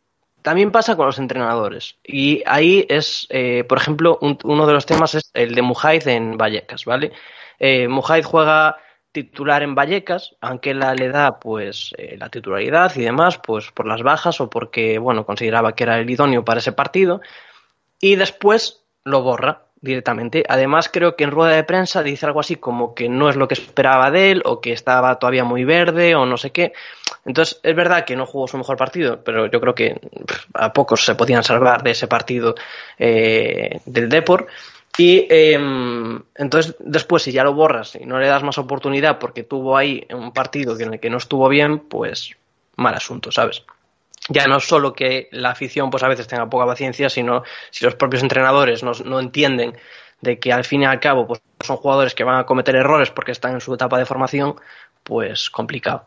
[0.41, 1.95] también pasa con los entrenadores.
[2.04, 6.06] Y ahí es, eh, por ejemplo, un- uno de los temas es el de Mujaid
[6.10, 7.13] en Vallecas, ¿vale?
[7.60, 7.88] Eh,
[8.25, 8.75] juega
[9.15, 14.04] titular en Vallecas, Anquela le da pues eh, la titularidad y demás, pues por las
[14.04, 17.21] bajas o porque, bueno, consideraba que era el idóneo para ese partido,
[18.01, 20.43] y después lo borra directamente.
[20.49, 23.47] Además, creo que en rueda de prensa dice algo así como que no es lo
[23.47, 26.73] que esperaba de él, o que estaba todavía muy verde, o no sé qué.
[27.23, 30.01] Entonces, es verdad que no jugó su mejor partido, pero yo creo que
[30.54, 32.56] a pocos se podían salvar de ese partido
[32.99, 34.47] eh, del Depor.
[34.97, 35.60] Y eh,
[36.36, 40.05] entonces, después, si ya lo borras y no le das más oportunidad porque tuvo ahí
[40.13, 42.36] un partido en el que no estuvo bien, pues
[42.77, 43.63] mal asunto, ¿sabes?
[44.29, 47.95] Ya no solo que la afición pues a veces tenga poca paciencia, sino si los
[47.95, 49.75] propios entrenadores no, no entienden
[50.21, 53.12] de que al fin y al cabo pues, son jugadores que van a cometer errores
[53.12, 54.55] porque están en su etapa de formación,
[55.03, 56.05] pues complicado.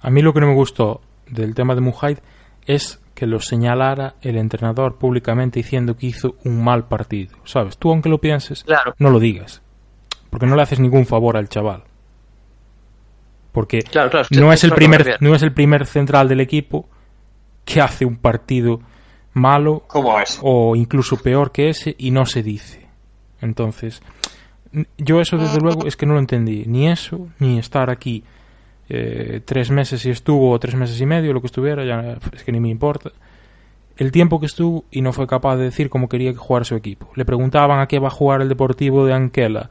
[0.00, 2.18] A mí lo que no me gustó del tema de Mujaid
[2.66, 7.36] es que lo señalara el entrenador públicamente diciendo que hizo un mal partido.
[7.44, 7.76] ¿Sabes?
[7.76, 8.94] Tú, aunque lo pienses, Claro.
[8.98, 9.60] no lo digas.
[10.30, 11.84] Porque no le haces ningún favor al chaval.
[13.52, 16.88] Porque Claro, claro, no, es el me primer, no es el primer central del equipo
[17.66, 18.80] que hace un partido
[19.34, 20.38] malo ¿Cómo es?
[20.42, 22.86] o incluso peor que ese y no se dice.
[23.42, 24.00] Entonces,
[24.96, 26.64] yo eso desde luego es que no lo entendí.
[26.66, 28.24] Ni eso, ni estar aquí
[28.92, 32.42] eh, tres meses si estuvo o tres meses y medio, lo que estuviera, ya es
[32.42, 33.12] que ni me importa.
[33.96, 36.74] El tiempo que estuvo y no fue capaz de decir cómo quería que jugara su
[36.74, 37.08] equipo.
[37.14, 39.70] Le preguntaban a qué va a jugar el Deportivo de Anquela,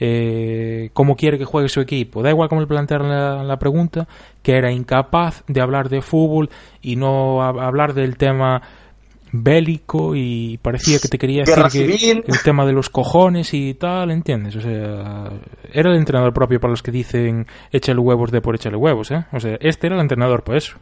[0.00, 2.24] eh, cómo quiere que juegue su equipo.
[2.24, 3.08] Da igual cómo le plantearon
[3.46, 4.08] la, pregunta,
[4.42, 6.50] que era incapaz de hablar de fútbol
[6.82, 8.62] y no hablar del tema
[9.42, 14.10] bélico y parecía que te quería decir que el tema de los cojones y tal,
[14.10, 14.56] ¿entiendes?
[14.56, 15.30] O sea,
[15.72, 19.26] era el entrenador propio para los que dicen échale huevos de por échale huevos, ¿eh?
[19.32, 20.76] O sea, este era el entrenador para eso.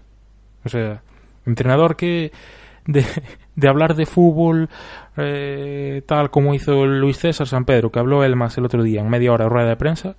[0.65, 1.03] O sea,
[1.47, 2.33] entrenador que
[2.87, 3.05] de,
[3.57, 4.69] de hablar de fútbol
[5.17, 9.01] eh, tal como hizo Luis César San Pedro, que habló él más el otro día
[9.01, 10.17] en media hora de rueda de prensa,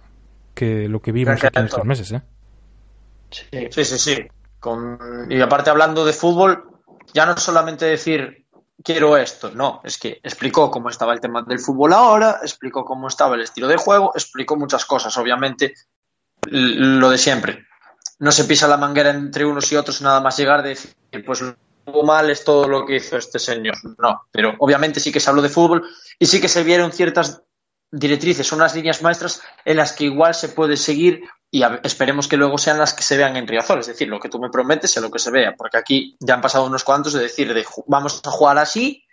[0.54, 2.22] que lo que vimos aquí en estos meses, ¿eh?
[3.30, 3.46] Sí.
[3.70, 4.28] Sí, sí, sí.
[4.60, 4.98] Con...
[5.30, 6.75] Y aparte hablando de fútbol,
[7.16, 8.46] ya no solamente decir
[8.84, 13.08] quiero esto, no, es que explicó cómo estaba el tema del fútbol ahora, explicó cómo
[13.08, 15.74] estaba el estilo de juego, explicó muchas cosas, obviamente
[16.52, 17.66] lo de siempre.
[18.20, 20.94] No se pisa la manguera entre unos y otros nada más llegar de decir,
[21.26, 23.76] pues lo mal es todo lo que hizo este señor.
[23.98, 25.88] No, pero obviamente sí que se habló de fútbol
[26.20, 27.44] y sí que se vieron ciertas
[27.92, 32.58] directrices, unas líneas maestras en las que igual se puede seguir y esperemos que luego
[32.58, 35.02] sean las que se vean en Riazor, es decir, lo que tú me prometes sea
[35.02, 38.22] lo que se vea, porque aquí ya han pasado unos cuantos de decir de vamos
[38.26, 39.06] a jugar así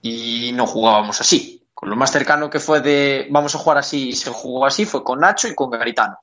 [0.00, 1.66] y no jugábamos así.
[1.74, 4.84] Con lo más cercano que fue de vamos a jugar así y se jugó así
[4.84, 6.18] fue con Nacho y con Garitano.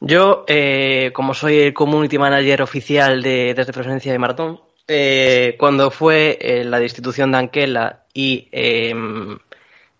[0.00, 5.90] Yo, eh, como soy el community manager oficial de desde Presencia de Maratón, eh, cuando
[5.90, 8.92] fue eh, la destitución de Anquela y, eh,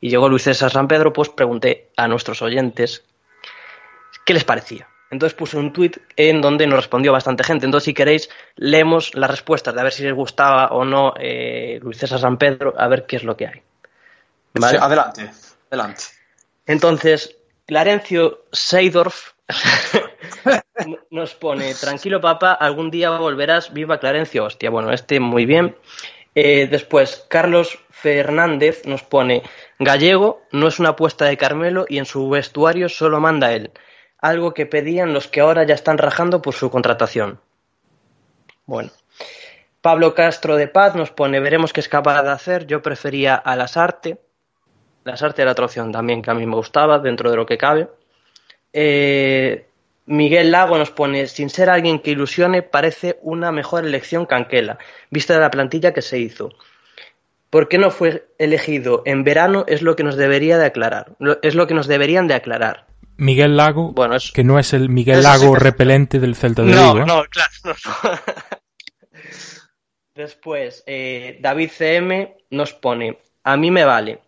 [0.00, 3.04] y llegó Luis César San Pedro, pues pregunté a nuestros oyentes
[4.24, 4.88] qué les parecía.
[5.10, 7.66] Entonces puse un tuit en donde nos respondió bastante gente.
[7.66, 11.78] Entonces, si queréis, leemos las respuestas de a ver si les gustaba o no eh,
[11.82, 13.62] Luis César San Pedro, a ver qué es lo que hay.
[14.54, 14.78] ¿Vale?
[14.78, 15.30] Sí, adelante,
[15.70, 16.04] adelante.
[16.66, 19.32] Entonces, Clarencio Seidorf
[21.10, 25.76] nos pone, tranquilo papá, algún día volverás, viva Clarencio, hostia, bueno, este muy bien.
[26.34, 29.42] Eh, después, Carlos Fernández nos pone,
[29.78, 33.70] Gallego no es una apuesta de Carmelo y en su vestuario solo manda él,
[34.22, 37.40] algo que pedían los que ahora ya están rajando por su contratación.
[38.64, 38.90] Bueno.
[39.82, 43.56] Pablo Castro de Paz nos pone, veremos qué es capaz de hacer, yo prefería a
[43.56, 44.20] Lasarte,
[45.04, 47.88] Lasarte era otra opción también que a mí me gustaba, dentro de lo que cabe.
[48.72, 49.66] Eh,
[50.06, 54.76] Miguel Lago nos pone, sin ser alguien que ilusione, parece una mejor elección que
[55.10, 56.50] vista de la plantilla que se hizo.
[57.50, 59.64] ¿Por qué no fue elegido en verano?
[59.66, 61.12] Es lo que nos debería de aclarar.
[61.42, 62.86] Es lo que nos deberían de aclarar.
[63.22, 66.72] Miguel Lago, Bueno, es- que no es el Miguel sí Lago repelente del Celta de
[66.72, 67.06] No, Vigo, ¿eh?
[67.06, 67.50] no, claro.
[67.64, 68.10] no, no.
[70.14, 74.20] Después, eh, David CM nos pone, a mí me vale.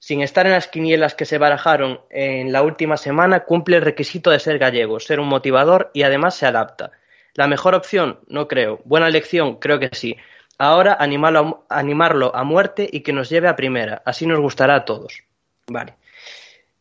[0.00, 4.30] Sin estar en las quinielas que se barajaron en la última semana, cumple el requisito
[4.30, 6.92] de ser gallego, ser un motivador y además se adapta.
[7.34, 8.80] La mejor opción, no creo.
[8.84, 10.16] Buena elección, creo que sí.
[10.56, 14.02] Ahora animarlo a, animarlo a muerte y que nos lleve a primera.
[14.04, 15.22] Así nos gustará a todos.
[15.68, 15.94] Vale.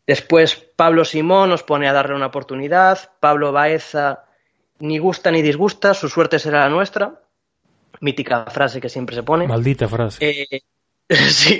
[0.07, 3.11] Después Pablo Simón nos pone a darle una oportunidad.
[3.19, 4.23] Pablo Baeza
[4.79, 7.21] ni gusta ni disgusta, su suerte será la nuestra.
[7.99, 9.47] mítica frase que siempre se pone.
[9.47, 10.25] Maldita frase.
[10.25, 10.61] Eh,
[11.29, 11.59] sí.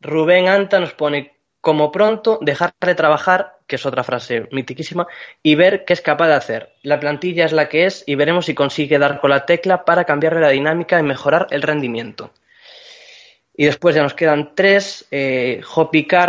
[0.00, 5.08] Rubén Anta nos pone como pronto dejar de trabajar, que es otra frase mitiquísima,
[5.42, 6.74] y ver qué es capaz de hacer.
[6.82, 10.04] La plantilla es la que es y veremos si consigue dar con la tecla para
[10.04, 12.30] cambiarle la dinámica y mejorar el rendimiento.
[13.58, 15.04] Y después ya nos quedan tres.
[15.10, 15.60] Eh,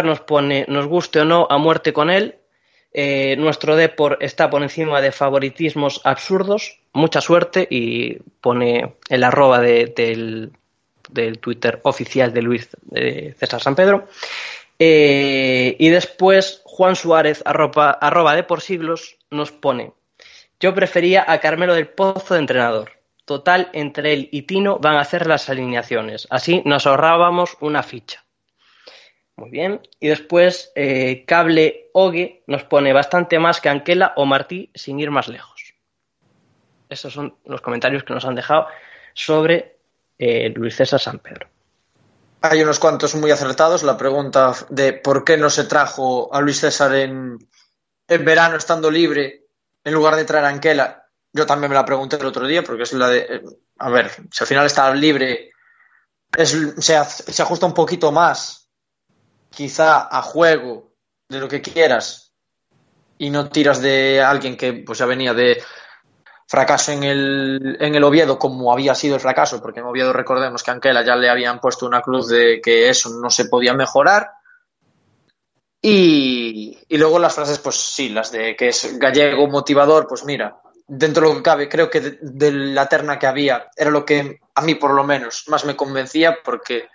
[0.04, 2.36] nos pone, nos guste o no, a muerte con él.
[2.92, 6.80] Eh, nuestro Depor está por encima de favoritismos absurdos.
[6.92, 10.52] Mucha suerte y pone el arroba de- del,
[11.12, 12.68] del Twitter oficial de Luis
[13.38, 14.08] César San Pedro.
[14.80, 19.92] Eh, y después Juan Suárez, arroba, arroba de por siglos, nos pone,
[20.60, 22.92] yo prefería a Carmelo del Pozo de entrenador.
[23.30, 26.26] Total, entre él y Tino van a hacer las alineaciones.
[26.32, 28.26] Así nos ahorrábamos una ficha.
[29.36, 29.88] Muy bien.
[30.00, 35.12] Y después eh, Cable Ogue nos pone bastante más que Anquela o Martí sin ir
[35.12, 35.76] más lejos.
[36.90, 38.66] Esos son los comentarios que nos han dejado
[39.14, 39.78] sobre
[40.18, 41.48] eh, Luis César San Pedro.
[42.42, 43.84] Hay unos cuantos muy acertados.
[43.84, 47.38] La pregunta de por qué no se trajo a Luis César en,
[48.08, 49.46] en verano estando libre
[49.84, 50.99] en lugar de traer a Anquela.
[51.32, 53.20] Yo también me la pregunté el otro día porque es la de...
[53.20, 53.42] eh,
[53.78, 55.52] A ver, si al final está libre,
[56.36, 56.96] es, se,
[57.42, 58.70] ajusta un poquito más
[59.50, 60.94] quizá a juego
[61.28, 62.34] de lo que quieras
[63.18, 65.62] y no tiras de alguien que pues ya venía de
[66.48, 70.64] fracaso en el, en el Oviedo como había sido el fracaso, porque en Oviedo recordemos
[70.64, 73.74] que a Anquela ya le habían puesto una cruz de que eso no se podía
[73.74, 74.32] mejorar.
[75.82, 80.60] Y, y luego las frases, pues sí, las de que es gallego, motivador, pues mira,
[80.90, 84.40] dentro de lo que cabe, creo que de, la terna que había era lo que
[84.56, 86.90] a mí por lo menos más me convencía, porque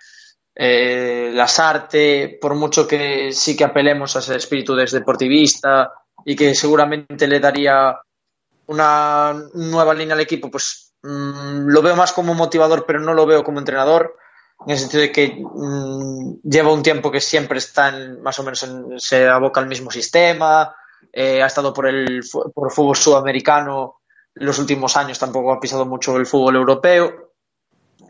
[0.53, 5.91] eh, las arte, por mucho que sí que apelemos a ese espíritu de deportivista
[6.25, 7.97] y que seguramente le daría
[8.67, 13.25] una nueva línea al equipo, pues mm, lo veo más como motivador, pero no lo
[13.25, 14.17] veo como entrenador,
[14.65, 18.43] en el sentido de que mm, lleva un tiempo que siempre está en, más o
[18.43, 20.75] menos en- se aboca al mismo sistema,
[21.13, 24.01] eh, ha estado por el por fútbol sudamericano
[24.35, 27.31] los últimos años, tampoco ha pisado mucho el fútbol europeo.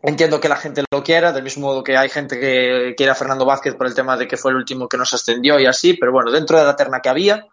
[0.02, 3.16] Entiendo que la gente lo quiera, del mismo modo que hay gente que quiere a
[3.16, 5.94] Fernando Vázquez por el tema de que fue el último que nos ascendió y así,
[5.96, 7.48] pero bueno, dentro de la terna que había,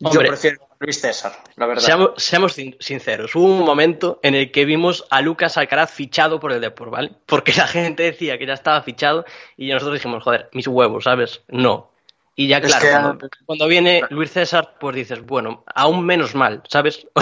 [0.00, 0.28] yo Hombre.
[0.28, 1.82] prefiero a Luis César, la verdad.
[1.82, 6.40] Seamos, seamos sin- sinceros, hubo un momento en el que vimos a Lucas Alcaraz fichado
[6.40, 7.12] por el Depor, ¿vale?
[7.26, 9.24] Porque la gente decía que ya estaba fichado
[9.56, 11.42] y nosotros dijimos, joder, mis huevos, ¿sabes?
[11.46, 11.91] No.
[12.34, 16.34] Y ya, Es claro, que- cuando, cuando viene Luis César, pues dices, bueno, aún menos
[16.34, 17.06] mal, ¿sabes?
[17.14, 17.20] o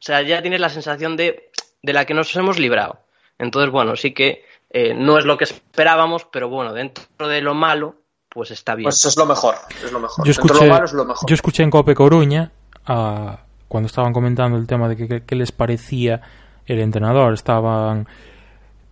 [0.00, 1.50] sea, ya tienes la sensación de,
[1.82, 2.98] de la que nos hemos librado.
[3.38, 7.54] Entonces, bueno, sí que eh, no es lo que esperábamos, pero bueno, dentro de lo
[7.54, 7.94] malo,
[8.28, 8.84] pues está bien.
[8.84, 10.24] Pues es lo mejor, es lo mejor.
[10.26, 11.28] Yo Dentro de escuché, lo malo es lo mejor.
[11.28, 12.52] yo escuché en Cope Coruña
[12.86, 16.20] a- cuando estaban comentando el tema de qué les parecía
[16.66, 17.32] el entrenador.
[17.32, 18.06] Estaban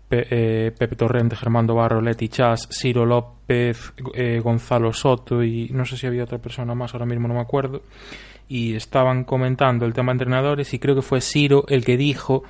[0.08, 5.84] Pe- eh, Pepe Torrente, Germando Barro, Leti Chas, Ciro López, eh, Gonzalo Soto y no
[5.84, 7.82] sé si había otra persona más, ahora mismo no me acuerdo.
[8.48, 12.42] Y estaban comentando el tema de entrenadores y creo que fue Ciro el que dijo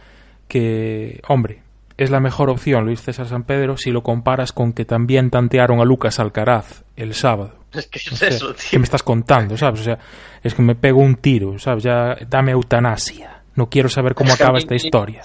[0.47, 1.63] que, hombre,
[1.97, 5.81] es la mejor opción Luis César San Pedro si lo comparas con que también tantearon
[5.81, 7.55] a Lucas Alcaraz el sábado.
[7.73, 8.79] es que es O sea, eso, ¿Qué tío.
[8.79, 9.81] me estás contando, sabes?
[9.81, 9.99] O sea,
[10.43, 11.83] es que me pego un tiro, ¿sabes?
[11.83, 13.43] Ya dame eutanasia.
[13.57, 15.23] No quiero saber cómo acaba esta historia.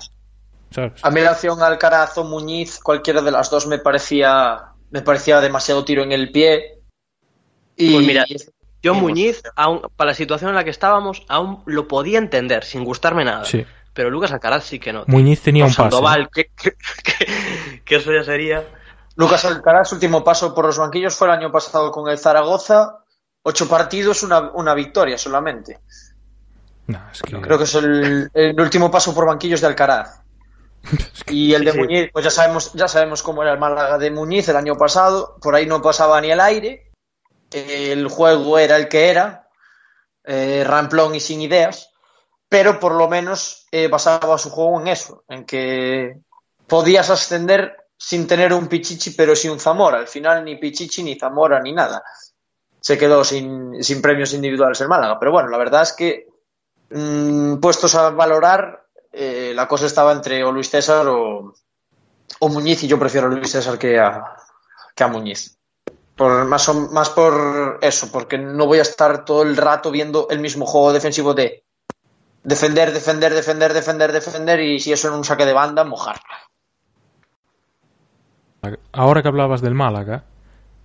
[0.74, 0.94] ¿Sabes?
[1.04, 5.40] A mí la opción Alcaraz o Muñiz, cualquiera de las dos me parecía me parecía
[5.42, 6.80] demasiado tiro en el pie.
[7.76, 8.26] Y Pues mira,
[8.82, 12.84] Yo Muñiz, aún, para la situación en la que estábamos, aún lo podía entender, sin
[12.84, 13.46] gustarme nada.
[13.46, 13.66] Sí.
[13.94, 15.04] Pero Lucas Alcaraz sí que no.
[15.08, 15.74] Muñiz tenía O un.
[15.74, 16.72] Sandoval, que, que-
[17.04, 18.64] que- que eso ya sería...
[19.16, 22.98] Lucas Alcaraz, su último paso por los banquillos fue el año pasado con el Zaragoza.
[23.44, 25.80] Ocho partidos, una, una victoria solamente.
[26.88, 27.40] No, es que...
[27.40, 30.23] Creo que es el, el último paso por banquillos de Alcaraz.
[31.30, 31.78] Y el de Sí.
[31.78, 35.38] Muñiz, pues ya sabemos, ya sabemos cómo era el Málaga de Muñiz el año pasado.
[35.42, 36.92] Por ahí no pasaba ni el aire.
[37.52, 39.48] El juego era el que era.
[40.26, 41.92] eh, ramplón y sin ideas.
[42.50, 46.20] Pero por lo menos eh, basaba su juego en eso, en que
[46.68, 49.98] podías ascender sin tener un Pichichi, pero sin un Zamora.
[50.00, 52.04] Al final ni Pichichi, ni Zamora, ni nada.
[52.80, 55.18] Se quedó sin, sin premios individuales el Málaga.
[55.20, 56.28] Pero bueno, la verdad es que
[56.92, 58.83] mm, puestos a valorar,
[59.14, 61.54] eh, la cosa estaba entre o Luis César o,
[62.40, 64.36] o Muñiz, y yo prefiero a Luis César que a,
[64.96, 65.58] que a Muñiz.
[66.16, 70.40] Por, más, más por eso, porque no voy a estar todo el rato viendo el
[70.40, 71.64] mismo juego defensivo de
[72.44, 76.38] defender, defender, defender, defender, defender, y si eso en un saque de banda, mojarla.
[78.92, 80.24] Ahora que hablabas del Málaga,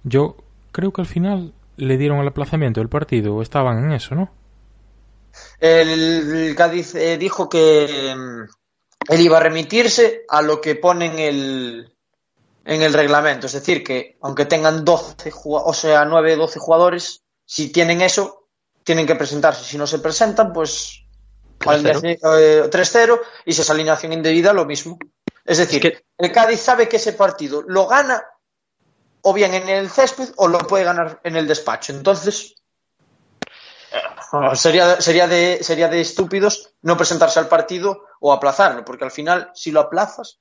[0.02, 0.36] yo
[0.72, 4.30] creo que al final le dieron el aplazamiento del partido, estaban en eso, ¿no?
[5.60, 11.18] El, Cádiz eh, dijo que, mm, él iba a remitirse a lo que pone en
[11.18, 11.96] el,
[12.64, 13.46] en el reglamento.
[13.46, 18.48] Es decir, que aunque tengan 12, o sea, 9, 12 jugadores, si tienen eso,
[18.84, 19.64] tienen que presentarse.
[19.64, 21.04] Si no se presentan, pues
[21.58, 24.98] 3-0 y si es alineación indebida, lo mismo.
[25.44, 28.22] Es decir, Es que- el Cádiz sabe que ese partido lo gana
[29.22, 31.92] o bien en el césped o lo puede ganar en el despacho.
[31.92, 32.57] Entonces, eh,
[34.54, 39.50] sería, sería, de, sería de estúpidos no presentarse al partido o aplazarlo, porque al final,
[39.54, 40.40] si lo aplazas,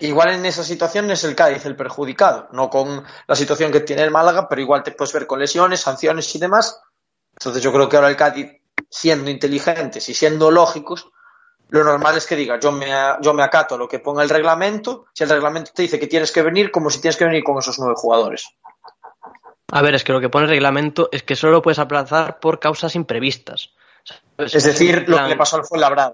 [0.00, 4.02] igual en esa situación es el Cádiz el perjudicado, no con la situación que tiene
[4.02, 6.80] el Málaga, pero igual te puedes ver con lesiones, sanciones y demás.
[7.34, 11.10] Entonces yo creo que ahora el Cádiz, siendo inteligentes y siendo lógicos,
[11.68, 14.28] lo normal es que diga, yo me, yo me acato a lo que ponga el
[14.28, 17.42] reglamento, si el reglamento te dice que tienes que venir, como si tienes que venir
[17.42, 18.46] con esos nueve jugadores.
[19.74, 22.40] A ver, es que lo que pone el reglamento es que solo lo puedes aplazar
[22.40, 23.70] por causas imprevistas.
[24.04, 24.54] ¿Sabes?
[24.54, 26.12] Es decir, En lo que le pasó al Fuenlabrada.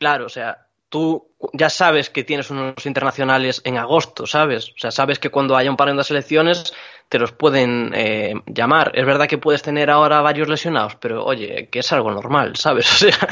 [0.00, 4.70] Claro, o sea, tú ya sabes que tienes unos internacionales en agosto, ¿sabes?
[4.70, 6.74] O sea, sabes que cuando haya un par de selecciones
[7.08, 8.90] te los pueden eh, llamar.
[8.92, 12.90] Es verdad que puedes tener ahora varios lesionados, pero oye, que es algo normal, ¿sabes?
[12.92, 13.28] O sea,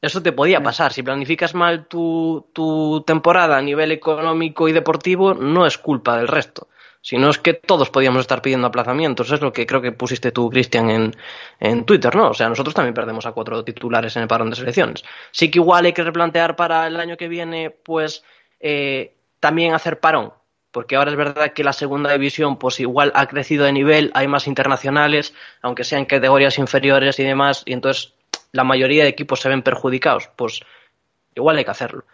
[0.00, 0.92] eso te podía pasar.
[0.92, 6.28] Si planificas mal tu, tu temporada a nivel económico y deportivo, no es culpa del
[6.28, 6.66] resto.
[7.02, 10.30] Si no es que todos podíamos estar pidiendo aplazamientos, es lo que creo que pusiste
[10.30, 11.12] tú, Cristian, en,
[11.58, 12.30] en Twitter, ¿no?
[12.30, 15.04] O sea, nosotros también perdemos a cuatro titulares en el parón de selecciones.
[15.32, 18.24] Sí que igual hay que replantear para el año que viene, pues,
[18.60, 20.32] eh, también hacer parón,
[20.70, 24.28] porque ahora es verdad que la segunda división, pues igual ha crecido de nivel, hay
[24.28, 28.14] más internacionales, aunque sean categorías inferiores y demás, y entonces
[28.52, 30.60] la mayoría de equipos se ven perjudicados, pues
[31.34, 32.04] igual hay que hacerlo.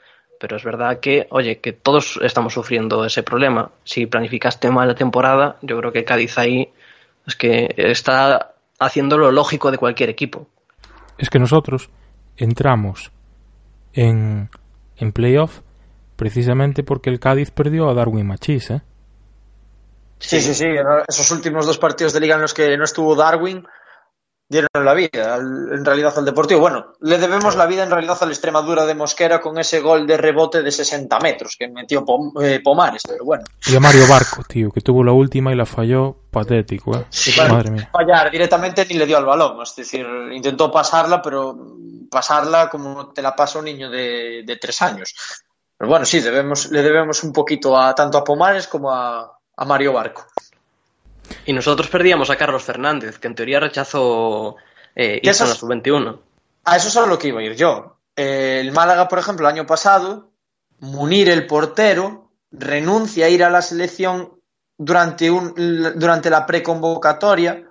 [0.41, 3.71] Pero es verdad que, oye, que todos estamos sufriendo ese problema.
[3.85, 6.69] Si planificaste mal la temporada, yo creo que Cádiz ahí
[7.27, 10.47] es que está haciendo lo lógico de cualquier equipo.
[11.19, 11.91] Es que nosotros
[12.37, 13.11] entramos
[13.93, 14.49] en,
[14.97, 15.61] en playoff
[16.17, 18.83] precisamente porque el Cádiz perdió a Darwin Machís, ¿eh?
[20.19, 20.67] Sí, sí, sí.
[21.07, 23.65] Esos últimos dos partidos de liga en los que no estuvo Darwin
[24.49, 26.61] dieron la vida al- en realidad al Deportivo.
[26.61, 30.07] Bueno, le debemos la vida en realidad a la Extremadura de Mosquera con ese gol
[30.07, 33.45] de rebote de 60 metros que metió Pom- eh, Pomares, pero bueno.
[33.67, 37.05] Y a Mario Barco, tío, que tuvo la última y la falló patético, ¿eh?
[37.37, 37.91] Bueno, Madre mía.
[37.93, 41.57] Fallar directamente ni le dio al balón, es decir, intentó pasarla, pero
[42.11, 45.15] pasarla como te la pasa un niño de, de tres años.
[45.77, 49.65] Pero bueno, sí, debemos, le debemos un poquito a tanto a Pomares como a, a
[49.65, 50.27] Mario Barco.
[51.49, 54.57] Y nosotros perdíamos a Carlos Fernández, que en teoría rechazó
[54.95, 56.21] eh, ¿Qué irse a la esos- sub-21.
[56.67, 57.97] A eso es a lo que iba a ir yo.
[58.15, 60.31] Eh, el Málaga, por ejemplo, el año pasado,
[60.81, 64.41] Munir, el portero, renuncia a ir a la selección
[64.77, 65.55] durante, un,
[65.97, 67.67] durante la preconvocatoria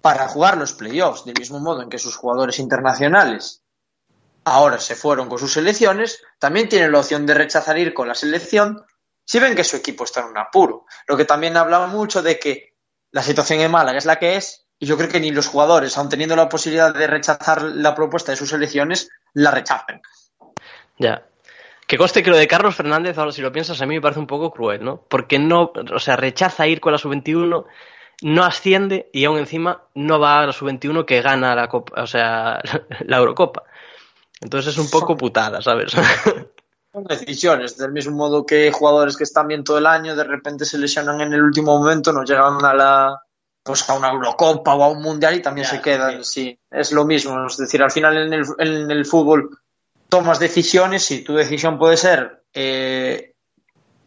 [0.00, 3.64] para jugar los playoffs, del mismo modo en que sus jugadores internacionales
[4.44, 8.14] ahora se fueron con sus selecciones, también tienen la opción de rechazar ir con la
[8.14, 8.84] selección
[9.30, 10.86] si ven que su equipo está en un apuro.
[11.06, 12.74] Lo que también habla mucho de que
[13.12, 15.96] la situación en Málaga es la que es, y yo creo que ni los jugadores,
[15.96, 20.02] aun teniendo la posibilidad de rechazar la propuesta de sus selecciones, la rechazan.
[20.98, 21.28] Ya.
[21.86, 24.18] Que conste que lo de Carlos Fernández, ahora si lo piensas, a mí me parece
[24.18, 25.06] un poco cruel, ¿no?
[25.08, 27.66] Porque no, o sea, rechaza ir con la sub-21,
[28.22, 32.06] no asciende y aún encima no va a la sub-21 que gana la Copa, o
[32.08, 32.60] sea,
[33.06, 33.62] la Eurocopa.
[34.40, 35.92] Entonces es un poco putada, ¿sabes?
[36.92, 40.64] Son decisiones, del mismo modo que jugadores que están bien todo el año, de repente
[40.64, 43.22] se lesionan en el último momento, no llegan a la
[43.62, 46.24] pues a una Eurocopa o a un Mundial y también Ya, se quedan.
[46.24, 46.58] Sí.
[46.70, 47.46] es lo mismo.
[47.46, 49.58] Es decir, al final en el, en el fútbol
[50.08, 53.34] tomas decisiones y tu decisión puede ser eh,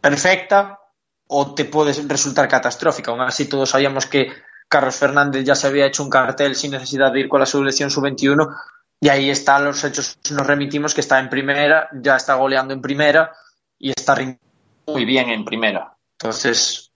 [0.01, 0.79] perfecta
[1.27, 3.11] o te puede resultar catastrófica.
[3.11, 4.31] Aún así, todos sabíamos que
[4.67, 7.89] Carlos Fernández ya se había hecho un cartel sin necesidad de ir con la selección
[7.89, 8.53] sub-21
[9.03, 12.81] y ahí están los hechos, nos remitimos que está en primera, ya está goleando en
[12.81, 13.31] primera
[13.77, 14.41] y está rindiendo
[14.87, 15.93] muy bien en primera.
[16.17, 16.91] Entonces,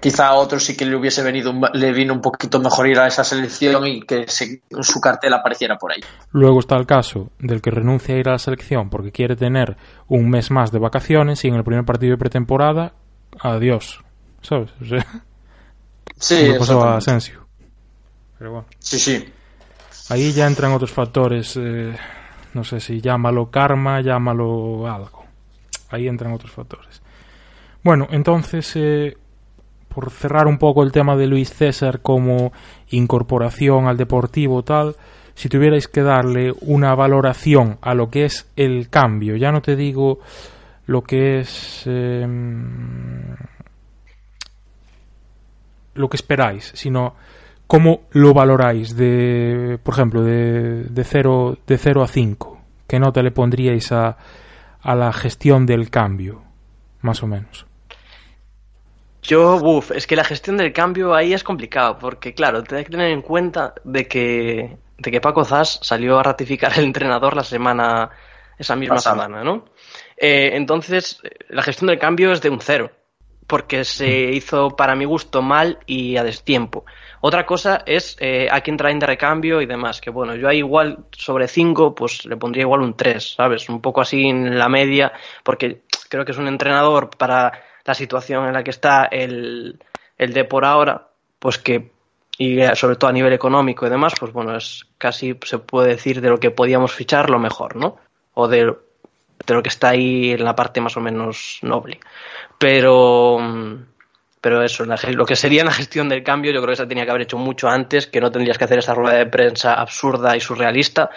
[0.00, 2.98] quizá a otro sí que le hubiese venido, un- le vino un poquito mejor ir
[2.98, 6.00] a esa selección y que se- su cartel apareciera por ahí.
[6.32, 9.76] Luego está el caso del que renuncia a ir a la selección porque quiere tener
[10.08, 12.92] un mes más de vacaciones y en el primer partido de pretemporada,
[13.40, 14.00] adiós.
[14.42, 14.70] ¿Sabes?
[14.80, 15.06] O sea,
[16.16, 16.96] Sí, pasó a.
[16.96, 17.46] Asensio.
[18.38, 18.66] Pero bueno.
[18.78, 19.32] sí, sí.
[20.10, 21.94] Ahí ya entran otros factores, eh,
[22.54, 25.24] no sé si llámalo karma, llámalo algo.
[25.88, 27.00] Ahí entran otros factores.
[27.84, 29.16] Bueno, entonces, eh,
[29.88, 32.52] por cerrar un poco el tema de Luis César como
[32.88, 34.96] incorporación al deportivo tal,
[35.34, 39.76] si tuvierais que darle una valoración a lo que es el cambio, ya no te
[39.76, 40.18] digo
[40.86, 42.26] lo que es eh,
[45.94, 47.14] lo que esperáis, sino
[47.70, 52.60] ¿Cómo lo valoráis de, por ejemplo, de, de 0 de 0 a 5?
[52.90, 54.16] ¿qué nota le pondríais a,
[54.82, 56.42] a la gestión del cambio?
[57.02, 57.64] Más o menos.
[59.22, 62.84] Yo, uff, es que la gestión del cambio ahí es complicado, porque claro, te hay
[62.84, 67.36] que tener en cuenta de que, de que Paco Zas salió a ratificar el entrenador
[67.36, 68.10] la semana,
[68.58, 69.26] esa misma Pasada.
[69.26, 69.66] semana, ¿no?
[70.16, 72.90] Eh, entonces, la gestión del cambio es de un cero,
[73.46, 76.84] porque se hizo para mi gusto mal y a destiempo.
[77.22, 80.58] Otra cosa es eh, a quién traen de recambio y demás, que bueno, yo ahí
[80.58, 83.68] igual sobre 5, pues le pondría igual un 3, ¿sabes?
[83.68, 85.12] Un poco así en la media,
[85.44, 87.52] porque creo que es un entrenador para
[87.84, 89.78] la situación en la que está el,
[90.16, 91.08] el de por ahora,
[91.38, 91.92] pues que,
[92.38, 95.88] y eh, sobre todo a nivel económico y demás, pues bueno, es casi se puede
[95.88, 97.98] decir de lo que podíamos fichar lo mejor, ¿no?
[98.32, 98.64] O de,
[99.46, 102.00] de lo que está ahí en la parte más o menos noble.
[102.58, 103.89] Pero, mm,
[104.40, 107.04] pero eso, la lo que sería la gestión del cambio, yo creo que se tenía
[107.04, 110.36] que haber hecho mucho antes, que no tendrías que hacer esa rueda de prensa absurda
[110.36, 111.10] y surrealista.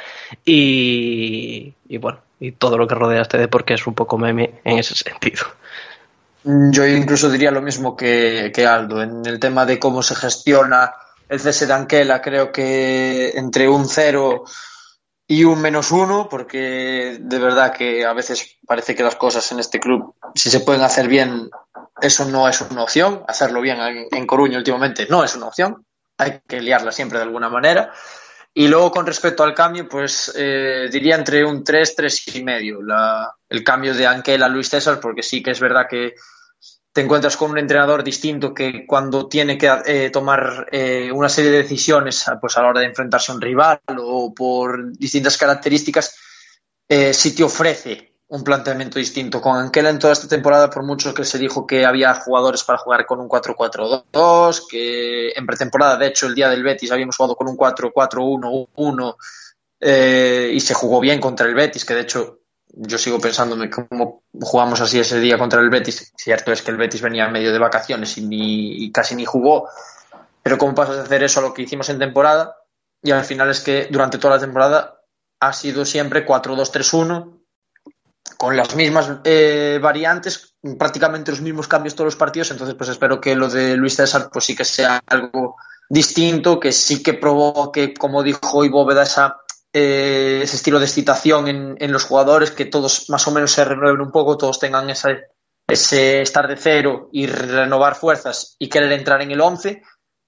[0.44, 4.80] Y, y bueno, y todo lo que rodea este deporte es un poco meme en
[4.80, 5.46] ese sentido.
[6.44, 9.02] Yo incluso diría lo mismo que, que Aldo.
[9.02, 10.94] En el tema de cómo se gestiona
[11.30, 14.44] el cese de Anquela, creo que entre un cero
[15.26, 19.60] y un menos uno, porque de verdad que a veces parece que las cosas en
[19.60, 21.50] este club, si se pueden hacer bien,
[22.04, 23.24] eso no es una opción.
[23.28, 23.80] Hacerlo bien
[24.12, 25.86] en, Coruña últimamente no es una opción.
[26.18, 27.92] Hay que liarla siempre de alguna manera.
[28.54, 32.80] Y luego con respecto al cambio, pues eh, diría entre un 3, 3 y medio
[33.50, 36.14] el cambio de Anquela a Luis César, porque sí que es verdad que
[36.92, 41.50] te encuentras con un entrenador distinto que cuando tiene que eh, tomar eh, una serie
[41.50, 46.16] de decisiones pues a la hora de enfrentarse a un rival o por distintas características,
[47.12, 49.40] sí te ofrece un planteamiento distinto.
[49.40, 52.80] Con Anquela en toda esta temporada, por mucho que se dijo que había jugadores para
[52.80, 57.36] jugar con un 4-4-2, que en pretemporada, de hecho, el día del Betis habíamos jugado
[57.36, 59.16] con un 4-4-1-1
[59.82, 64.24] eh, y se jugó bien contra el Betis, que de hecho yo sigo pensándome cómo
[64.42, 66.12] jugamos así ese día contra el Betis.
[66.18, 69.70] Cierto es que el Betis venía medio de vacaciones y, ni, y casi ni jugó,
[70.42, 72.58] pero cómo pasas de hacer eso a lo que hicimos en temporada
[73.04, 75.02] y al final es que durante toda la temporada
[75.40, 77.33] ha sido siempre 4-2-3-1
[78.38, 83.20] con las mismas eh, variantes, prácticamente los mismos cambios todos los partidos, entonces pues espero
[83.20, 85.56] que lo de Luis César pues sí que sea algo
[85.90, 89.38] distinto, que sí que provoque, como dijo hoy Bóveda, esa,
[89.72, 93.66] eh, ese estilo de excitación en, en, los jugadores, que todos más o menos se
[93.66, 95.28] renueven un poco, todos tengan ese,
[95.68, 99.82] estar de cero y renovar fuerzas y querer entrar en el 11.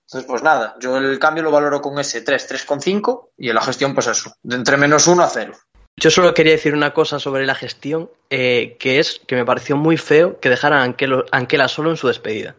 [0.08, 3.62] Entonces, pues nada, yo el cambio lo valoro con ese 3, 3,5 y en la
[3.62, 5.54] gestión, pues eso, de entre menos 1 a 0.
[5.98, 9.78] Yo solo quería decir una cosa sobre la gestión, eh, que es que me pareció
[9.78, 12.56] muy feo que dejaran a Anquela, Anquela solo en su despedida.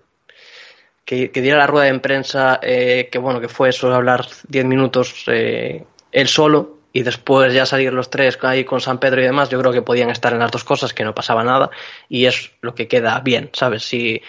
[1.05, 5.24] Que, diera la rueda de prensa, eh, que bueno, que fue eso, hablar 10 minutos
[5.28, 9.51] eh, él solo y después ya salir los tres ahí con San Pedro y demás.
[9.51, 11.70] Yo creo que podían estar en las dos cosas, que no pasaba nada
[12.09, 13.84] y es lo que queda bien, ¿sabes?
[13.84, 14.22] Si.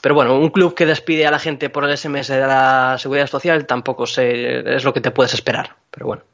[0.00, 3.26] Pero bueno, un club que despide a la gente por el SMS de la Seguridad
[3.26, 6.31] Social tampoco es lo que te puedes esperar, pero bueno.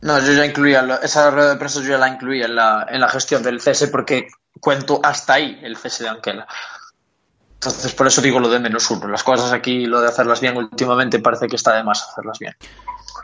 [0.00, 3.00] No, yo ya incluía, esa rueda de prensa yo ya la incluía en la, en
[3.00, 4.28] la gestión del cese porque
[4.60, 6.46] cuento hasta ahí el cese de Anquela.
[7.54, 9.08] Entonces, por eso digo lo de menos uno.
[9.08, 12.54] Las cosas aquí, lo de hacerlas bien últimamente, parece que está de más hacerlas bien.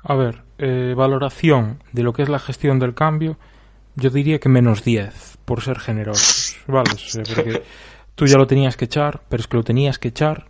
[0.02, 3.36] A ver, eh, valoración de lo que es la gestión del cambio,
[3.94, 6.90] yo diría que menos 10, por ser generosos, ¿vale?
[7.32, 7.62] Porque
[8.16, 10.48] tú ya lo tenías que echar, pero es que lo tenías que echar,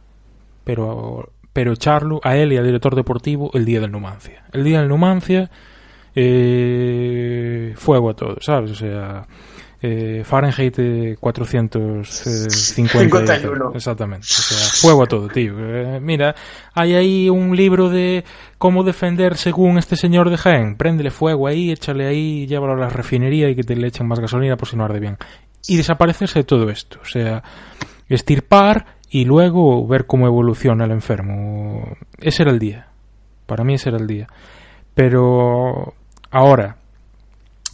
[0.64, 4.44] pero, pero echarlo a él y al director deportivo el día del Numancia.
[4.52, 5.50] El día del Numancia
[6.14, 8.70] eh, fuego a todo, ¿sabes?
[8.70, 9.26] O sea,
[9.86, 13.72] eh, Fahrenheit 451.
[13.74, 14.26] Exactamente.
[14.26, 15.52] O sea, fuego a todo, tío.
[15.58, 16.34] Eh, mira,
[16.72, 18.24] hay ahí un libro de
[18.56, 20.76] cómo defender según este señor de Jaén.
[20.76, 24.20] Préndele fuego ahí, échale ahí, llévalo a la refinería y que te le echen más
[24.20, 25.18] gasolina por si no arde bien.
[25.68, 26.98] Y desaparecerse de todo esto.
[27.02, 27.42] O sea,
[28.08, 31.94] estirpar y luego ver cómo evoluciona el enfermo.
[32.18, 32.88] Ese era el día.
[33.44, 34.28] Para mí ese era el día.
[34.94, 35.92] Pero
[36.34, 36.78] ahora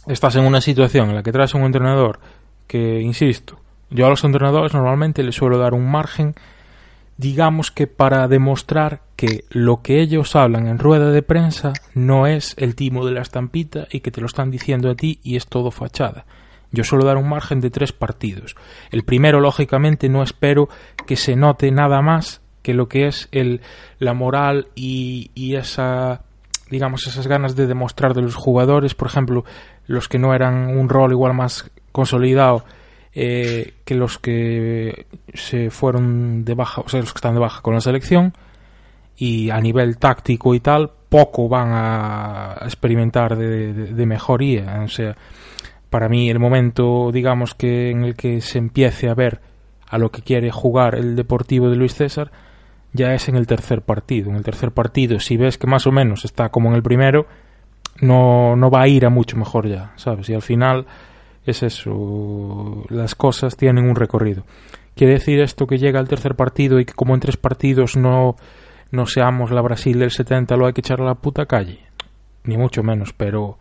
[0.05, 2.19] estás en una situación en la que traes un entrenador
[2.67, 3.59] que, insisto,
[3.89, 6.35] yo a los entrenadores normalmente les suelo dar un margen,
[7.17, 12.53] digamos que para demostrar que lo que ellos hablan en rueda de prensa no es
[12.57, 15.47] el timo de la estampita y que te lo están diciendo a ti y es
[15.47, 16.25] todo fachada.
[16.71, 18.55] Yo suelo dar un margen de tres partidos.
[18.91, 20.69] El primero, lógicamente, no espero
[21.07, 23.61] que se note nada más que lo que es el,
[23.97, 26.21] la moral y, y esa
[26.71, 29.43] digamos, esas ganas de demostrar de los jugadores, por ejemplo,
[29.85, 32.63] los que no eran un rol igual más consolidado
[33.13, 37.61] eh, que los que se fueron de baja, o sea, los que están de baja
[37.61, 38.33] con la selección,
[39.17, 44.81] y a nivel táctico y tal, poco van a experimentar de, de, de mejoría.
[44.83, 45.15] O sea,
[45.89, 49.41] para mí el momento, digamos, que en el que se empiece a ver
[49.87, 52.31] a lo que quiere jugar el Deportivo de Luis César
[52.93, 54.29] ya es en el tercer partido.
[54.29, 57.27] En el tercer partido, si ves que más o menos está como en el primero,
[58.01, 60.29] no, no va a ir a mucho mejor ya, ¿sabes?
[60.29, 60.85] Y al final
[61.45, 64.43] es eso, las cosas tienen un recorrido.
[64.95, 68.35] ¿Quiere decir esto que llega al tercer partido y que como en tres partidos no,
[68.91, 71.79] no seamos la Brasil del 70, lo hay que echar a la puta calle?
[72.43, 73.57] Ni mucho menos, pero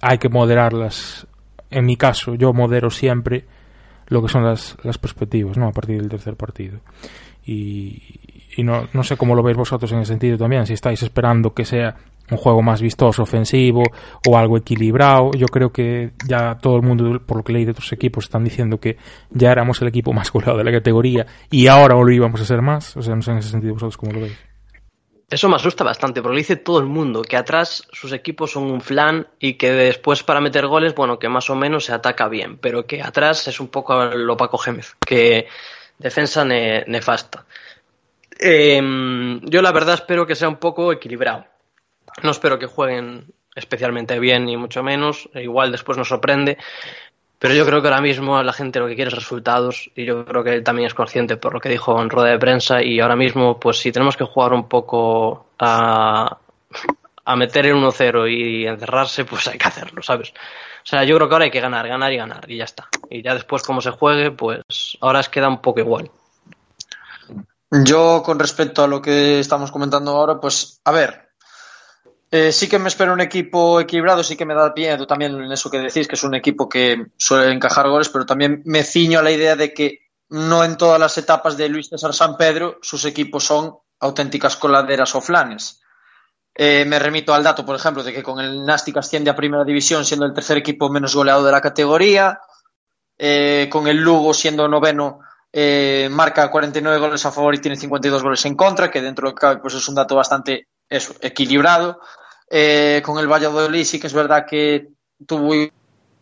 [0.00, 1.26] hay que moderarlas.
[1.70, 3.44] En mi caso, yo modero siempre
[4.08, 5.68] lo que son las, las perspectivas, ¿no?
[5.68, 6.80] A partir del tercer partido.
[7.46, 11.02] Y, y no, no sé cómo lo veis vosotros en ese sentido también, si estáis
[11.02, 11.96] esperando que sea
[12.30, 13.82] un juego más vistoso, ofensivo
[14.26, 15.32] o algo equilibrado.
[15.32, 18.44] Yo creo que ya todo el mundo, por lo que leí de otros equipos, están
[18.44, 18.96] diciendo que
[19.30, 22.62] ya éramos el equipo más goleado de la categoría y ahora lo íbamos a ser
[22.62, 22.96] más.
[22.96, 24.38] O sea, no sé en ese sentido vosotros cómo lo veis.
[25.28, 28.70] Eso me asusta bastante, porque lo dice todo el mundo, que atrás sus equipos son
[28.70, 32.28] un flan y que después para meter goles, bueno, que más o menos se ataca
[32.28, 35.48] bien, pero que atrás es un poco lo Paco Gémez, que
[35.98, 37.46] defensa ne nefasta.
[38.38, 41.46] Eh, yo la verdad espero que sea un poco equilibrado.
[42.22, 45.28] No espero que jueguen especialmente bien, ni mucho menos.
[45.34, 46.58] Igual después nos sorprende.
[47.38, 50.24] Pero yo creo que ahora mismo la gente lo que quiere es resultados y yo
[50.24, 53.00] creo que él también es consciente por lo que dijo en rueda de prensa y
[53.00, 56.38] ahora mismo pues si tenemos que jugar un poco a,
[57.24, 60.30] a meter el 1-0 y encerrarse pues hay que hacerlo, ¿sabes?
[60.30, 62.88] O sea, yo creo que ahora hay que ganar, ganar y ganar y ya está.
[63.10, 64.62] Y ya después como se juegue pues
[65.02, 66.10] ahora es queda un poco igual.
[67.82, 71.30] Yo con respecto a lo que estamos comentando ahora pues a ver,
[72.30, 75.50] eh, sí que me espero un equipo equilibrado, sí que me da miedo también en
[75.50, 79.18] eso que decís, que es un equipo que suele encajar goles, pero también me ciño
[79.18, 82.78] a la idea de que no en todas las etapas de Luis César San Pedro
[82.80, 85.80] sus equipos son auténticas coladeras o flanes.
[86.54, 89.64] Eh, me remito al dato, por ejemplo, de que con el Nástic asciende a Primera
[89.64, 92.38] División siendo el tercer equipo menos goleado de la categoría,
[93.18, 95.23] eh, con el Lugo siendo noveno
[95.56, 99.34] eh, marca 49 goles a favor y tiene 52 goles en contra, que dentro de
[99.36, 102.00] cabe pues es un dato bastante equilibrado.
[102.50, 104.88] Eh, con el Valladolid sí que es verdad que
[105.24, 105.54] tuvo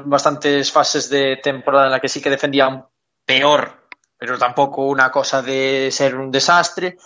[0.04, 2.86] bastantes fases de temporada en la que sí que defendía
[3.24, 3.86] peor,
[4.18, 6.98] pero tampoco una cosa de ser un desastre.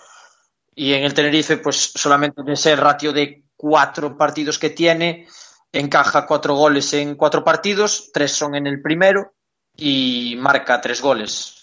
[0.75, 5.29] Y en el Tenerife, pues solamente de ese ratio de cuatro partidos que tiene,
[5.71, 9.33] encaja cuatro goles en cuatro partidos, tres son en el primero
[9.77, 11.57] y marca tres goles.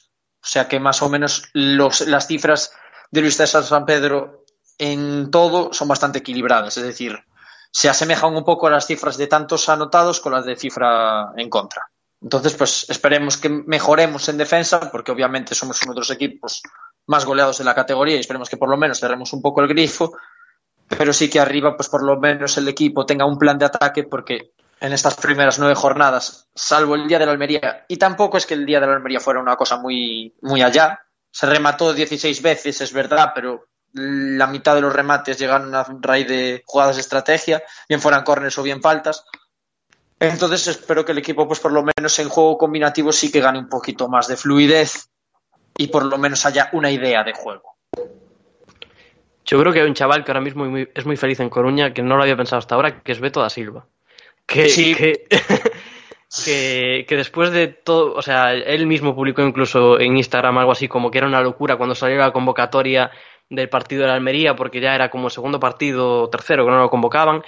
[0.45, 2.70] O sea que más o menos los, las cifras
[3.11, 4.45] de Luis César San Pedro
[4.76, 6.76] en todo son bastante equilibradas.
[6.76, 7.18] Es decir,
[7.70, 11.49] se asemejan un poco a las cifras de tantos anotados con las de cifra en
[11.49, 11.90] contra.
[12.20, 16.62] Entonces, pues esperemos que mejoremos en defensa, porque obviamente somos uno de los equipos
[17.07, 19.68] más goleados de la categoría y esperemos que por lo menos cerremos un poco el
[19.68, 20.12] grifo,
[20.88, 24.05] pero sí que arriba, pues por lo menos el equipo tenga un plan de ataque,
[24.05, 24.53] porque
[24.85, 28.53] en estas primeras nueve jornadas, salvo el día de la Almería, y tampoco es que
[28.53, 32.82] el día de la Almería fuera una cosa muy, muy allá, se remató 16 veces,
[32.82, 37.62] es verdad, pero la mitad de los remates llegaron a raíz de jugadas de estrategia,
[37.89, 39.24] bien fueran corners o bien faltas.
[40.20, 43.59] Entonces espero que el equipo, pues por lo menos en juego combinativo, sí que gane
[43.59, 45.09] un poquito más de fluidez
[45.78, 47.76] y por lo menos haya una idea de juego.
[49.47, 52.03] Yo creo que hay un chaval que ahora mismo es muy feliz en Coruña, que
[52.03, 53.87] no lo había pensado hasta ahora, que es Beto da Silva.
[54.47, 54.95] Que, sí.
[54.95, 55.26] que,
[56.45, 60.88] que, que, después de todo, o sea, él mismo publicó incluso en Instagram algo así
[60.88, 63.11] como que era una locura cuando salió la convocatoria
[63.49, 66.78] del partido de la Almería porque ya era como segundo partido o tercero que no
[66.78, 67.42] lo convocaban.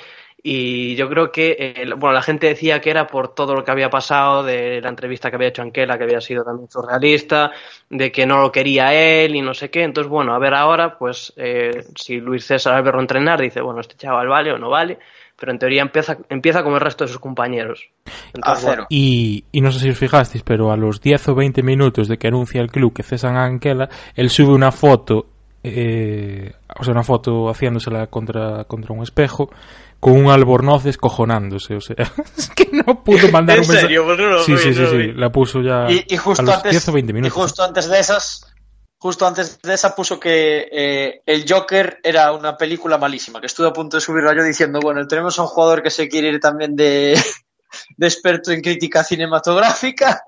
[0.49, 3.71] Y yo creo que eh, bueno la gente decía que era por todo lo que
[3.71, 7.51] había pasado de la entrevista que había hecho Anquela que había sido también surrealista
[7.91, 9.83] de que no lo quería él y no sé qué.
[9.83, 13.81] Entonces bueno a ver ahora pues eh, si Luis César al verlo entrenar dice bueno
[13.81, 14.99] este chaval vale o no vale
[15.39, 17.89] pero en teoría empieza, empieza como el resto de sus compañeros.
[18.35, 18.87] Entonces, a cero.
[18.89, 22.17] Y, y, no sé si os fijasteis, pero a los 10 o 20 minutos de
[22.17, 25.27] que anuncia el club que cesan a Anquela, él sube una foto
[25.69, 29.51] eh, o sea, una foto haciéndosela contra, contra un espejo
[29.99, 31.97] con un albornoz descojonándose, o sea,
[32.37, 33.97] es que no pudo mandar un mensaje.
[33.97, 36.89] No, sí, sí, sí, sí, la puso ya y, y justo a los antes, 10
[36.89, 37.37] o 20 minutos.
[37.37, 38.55] Y justo antes de esas,
[38.99, 43.69] justo antes de esa puso que eh, el Joker era una película malísima, que estuve
[43.69, 46.41] a punto de subirla yo diciendo, bueno, tenemos a un jugador que se quiere ir
[46.41, 47.19] también de,
[47.97, 50.23] de experto en crítica cinematográfica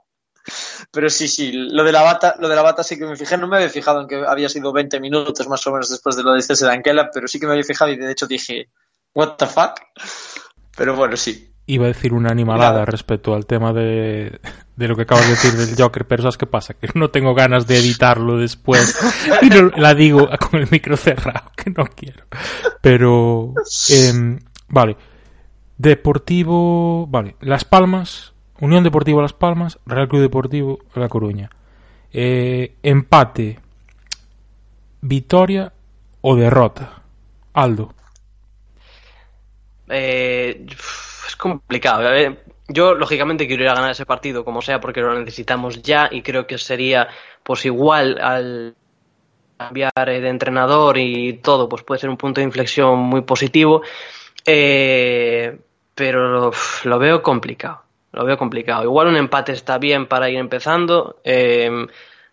[0.90, 3.36] pero sí, sí, lo de la bata, lo de la bata sí que me fijé,
[3.36, 6.22] no me había fijado en que había sido 20 minutos más o menos después de
[6.22, 8.70] lo de César Anquela, pero sí que me había fijado y de hecho dije,
[9.14, 9.80] what the fuck.
[10.76, 11.47] Pero bueno, sí.
[11.68, 14.40] Iba a decir una animalada respecto al tema de,
[14.74, 16.72] de lo que acabas de decir del Joker, pero ¿sabes qué pasa?
[16.74, 18.98] Que no tengo ganas de editarlo después
[19.42, 22.24] y no la digo con el micro cerrado, que no quiero.
[22.80, 23.52] Pero,
[23.90, 24.38] em,
[24.68, 24.96] vale.
[25.76, 27.36] Deportivo, vale.
[27.40, 31.50] Las Palmas, Unión Deportiva Las Palmas, Real Club Deportivo La Coruña.
[32.10, 33.60] Eh, empate,
[35.02, 35.72] victoria
[36.22, 37.02] o derrota.
[37.52, 37.92] Aldo.
[39.90, 40.66] Eh,
[41.28, 42.08] es complicado.
[42.08, 42.36] A
[42.68, 46.22] yo, lógicamente, quiero ir a ganar ese partido, como sea, porque lo necesitamos ya y
[46.22, 47.08] creo que sería,
[47.42, 48.74] pues igual, al
[49.56, 53.82] cambiar de entrenador y todo, pues puede ser un punto de inflexión muy positivo.
[54.44, 55.58] Eh,
[55.94, 56.52] pero
[56.84, 57.82] lo veo complicado.
[58.12, 58.84] Lo veo complicado.
[58.84, 61.20] Igual un empate está bien para ir empezando.
[61.24, 61.86] eh,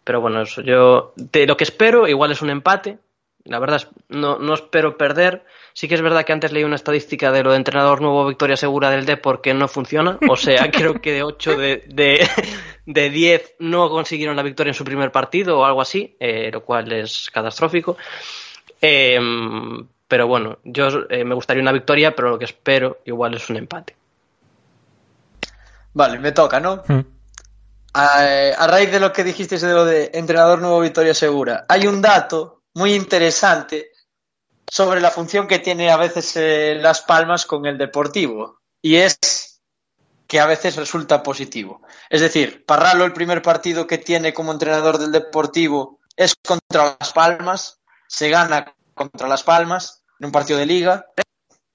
[0.05, 2.99] pero bueno, eso, yo de lo que espero, igual es un empate.
[3.43, 5.43] La verdad, no, no espero perder.
[5.75, 8.55] Sí que es verdad que antes leí una estadística de lo de entrenador nuevo victoria
[8.55, 10.17] segura del Depor que no funciona.
[10.29, 12.25] O sea, creo que de 8 de, de,
[12.85, 16.63] de 10 no consiguieron la victoria en su primer partido o algo así, eh, lo
[16.63, 17.97] cual es catastrófico.
[18.79, 19.19] Eh,
[20.07, 23.57] pero bueno, yo eh, me gustaría una victoria, pero lo que espero igual es un
[23.57, 23.97] empate.
[25.91, 26.83] Vale, me toca, ¿no?
[26.87, 26.99] Mm.
[27.95, 28.19] A,
[28.57, 32.01] a raíz de lo que dijiste de lo de entrenador nuevo Victoria Segura, hay un
[32.01, 33.91] dato muy interesante
[34.71, 38.59] sobre la función que tiene a veces eh, Las Palmas con el Deportivo.
[38.81, 39.61] Y es
[40.27, 41.81] que a veces resulta positivo.
[42.09, 47.13] Es decir, Parralo, el primer partido que tiene como entrenador del Deportivo es contra Las
[47.13, 51.05] Palmas, se gana contra Las Palmas en un partido de liga.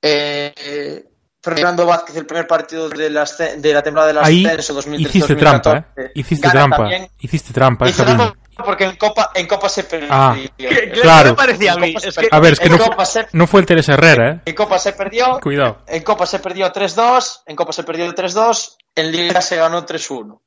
[0.03, 1.05] Eh, eh,
[1.43, 5.93] Fernando Vázquez, el primer partido de la, de la temporada del ascenso 2013 hiciste trampa,
[5.97, 6.11] ¿eh?
[6.15, 6.77] Hiciste trampa.
[6.77, 7.09] también.
[7.19, 10.09] Hiciste trampa, Hice trampa porque en Copa, en Copa se perdió.
[10.11, 11.31] Ah, En claro.
[11.31, 11.93] me parecía a mí.
[11.95, 12.37] Copa se Es que- perdió.
[12.37, 14.41] A ver, es que En no, fu- Copa se- no fue el Teresa Herrera, ¿eh?
[14.45, 15.39] en Copa se perdió.
[15.41, 15.79] Cuidado.
[15.87, 20.41] En Copa se perdió 3-2, en Copa se perdió 3-2, en Liga se ganó 3-1.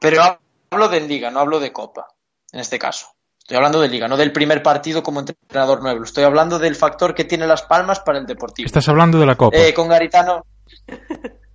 [0.00, 0.22] Pero
[0.70, 2.06] hablo de Liga, no hablo de Copa,
[2.52, 3.08] en este caso.
[3.38, 6.02] Estoy hablando de Liga, no del primer partido como entrenador nuevo.
[6.02, 8.66] Estoy hablando del factor que tiene Las Palmas para el Deportivo.
[8.66, 9.56] Estás hablando de la Copa.
[9.56, 10.44] Eh, con Garitano.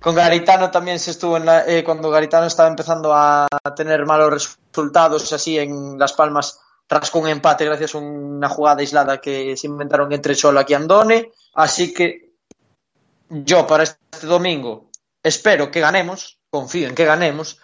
[0.00, 3.46] Con Garitano también se estuvo en la, eh, cuando Garitano estaba empezando a
[3.76, 9.20] tener malos resultados así en Las Palmas rascó un empate gracias a una jugada aislada
[9.20, 11.30] que se inventaron entre Chola y Andone.
[11.54, 12.32] Así que
[13.28, 14.90] yo para este domingo
[15.22, 17.60] espero que ganemos confío en que ganemos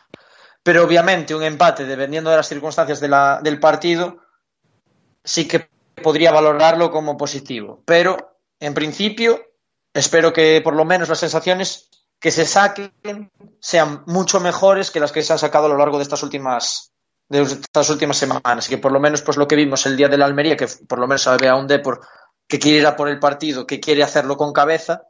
[0.63, 4.19] pero obviamente un empate dependiendo de las circunstancias del partido
[5.25, 5.69] sí que
[6.03, 7.83] podría valorarlo como positivo.
[7.85, 9.41] Pero en principio
[9.95, 11.89] espero que por lo menos las sensaciones
[12.27, 15.97] que se saquen sean mucho mejores que las que se han sacado a lo largo
[15.97, 16.91] de estas últimas
[17.29, 18.67] de estas últimas semanas.
[18.67, 20.67] Y que por lo menos pues lo que vimos el día de la Almería que
[20.89, 22.01] por lo menos se ve a un Depor
[22.49, 25.05] que quiere ir a por el partido que quiere hacerlo con cabeza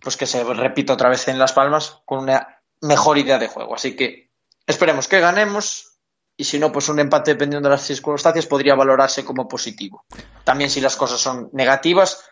[0.00, 3.74] pues que se repita otra vez en Las Palmas con una mejor idea de juego.
[3.74, 4.30] Así que
[4.66, 5.98] esperemos que ganemos
[6.38, 10.06] y si no pues un empate dependiendo de las circunstancias podría valorarse como positivo.
[10.42, 12.24] También si las cosas son negativas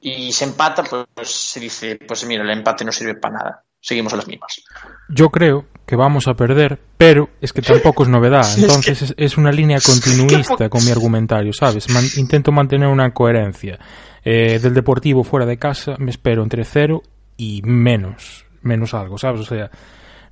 [0.00, 3.64] y se empata, pues, pues se dice, pues mira, el empate no sirve para nada.
[3.80, 4.60] Seguimos a las mismas.
[5.08, 8.44] Yo creo que vamos a perder, pero es que tampoco es novedad.
[8.58, 11.88] Entonces es, es una línea continuista con mi argumentario, ¿sabes?
[11.90, 13.78] Man- intento mantener una coherencia.
[14.24, 17.02] Eh, del Deportivo fuera de casa me espero entre cero
[17.36, 19.40] y menos, menos algo, ¿sabes?
[19.42, 19.70] O sea,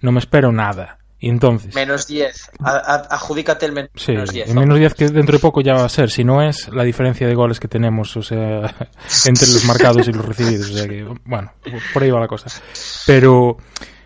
[0.01, 0.99] no me espero nada.
[1.19, 2.51] Y entonces, Menos 10.
[2.63, 4.51] A- a- Adjudícate el men- sí, menos 10.
[4.51, 6.85] el menos 10 que dentro de poco ya va a ser, si no es la
[6.85, 8.61] diferencia de goles que tenemos, o sea,
[9.27, 10.69] entre los marcados y los recibidos.
[10.71, 11.53] O sea que, bueno,
[11.95, 12.49] por ahí va la cosa.
[13.07, 13.57] Pero,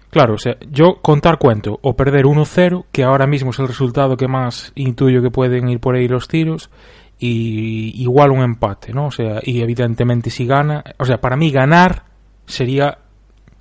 [0.08, 4.16] claro, o sea, yo contar cuento o perder 1-0, que ahora mismo es el resultado
[4.16, 6.70] que más intuyo que pueden ir por ahí los tiros,
[7.18, 9.06] y igual un empate, ¿no?
[9.06, 12.04] O sea, y evidentemente si gana, o sea, para mí ganar
[12.46, 12.98] sería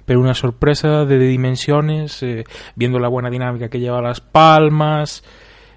[0.10, 2.44] pero una sorpresa de dimensiones, eh,
[2.74, 5.24] viendo la buena dinámica que lleva Las Palmas,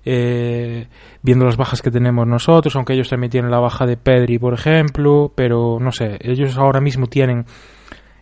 [0.06, 0.86] eh,
[1.20, 4.54] viendo las bajas que tenemos nosotros, aunque ellos también tienen la baja de Pedri, por
[4.54, 7.44] ejemplo, pero no sé, ellos ahora mismo tienen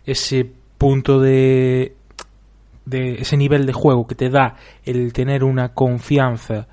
[0.05, 1.95] ese punto de,
[2.85, 6.67] de ese nivel de juego que te da el tener una confianza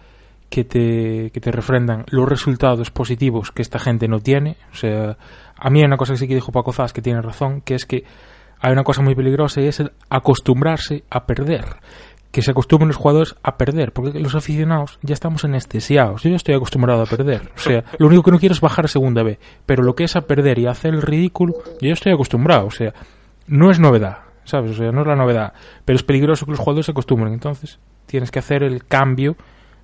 [0.51, 4.57] que te, que te refrendan los resultados positivos que esta gente no tiene.
[4.72, 5.16] O sea,
[5.57, 7.76] a mí hay una cosa que sí que dijo Paco Zas que tiene razón, que
[7.76, 8.03] es que
[8.61, 11.64] hay una cosa muy peligrosa y es el acostumbrarse a perder.
[12.30, 16.22] Que se acostumbren los jugadores a perder, porque los aficionados ya estamos anestesiados.
[16.22, 17.50] Yo ya estoy acostumbrado a perder.
[17.56, 19.38] O sea, lo único que no quiero es bajar a segunda B.
[19.64, 22.66] Pero lo que es a perder y hacer el ridículo, yo ya estoy acostumbrado.
[22.66, 22.92] O sea,
[23.46, 24.72] no es novedad, ¿sabes?
[24.72, 25.54] O sea, no es la novedad.
[25.86, 27.32] Pero es peligroso que los jugadores se acostumbren.
[27.32, 29.36] Entonces, tienes que hacer el cambio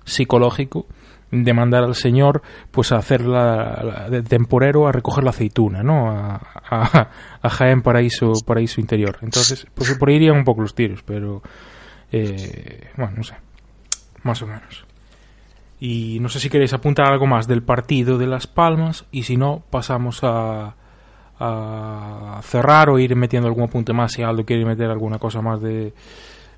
[0.03, 0.85] psicológico
[1.31, 6.09] mandar al señor pues a hacer la- de temporero a recoger la aceituna, ¿no?
[6.11, 7.09] A, a,
[7.41, 9.17] a Jaén Paraíso, Paraíso Interior.
[9.21, 11.41] Entonces, pues por ahí irían un poco los tiros, pero
[12.11, 13.35] eh, bueno, no sé,
[14.23, 14.85] más o menos.
[15.79, 19.35] Y no sé si queréis apuntar algo más del partido de Las Palmas y si
[19.35, 20.75] no, pasamos a,
[21.39, 25.61] a cerrar o ir metiendo algún apunte más si Aldo quiere meter alguna cosa más
[25.61, 25.93] de,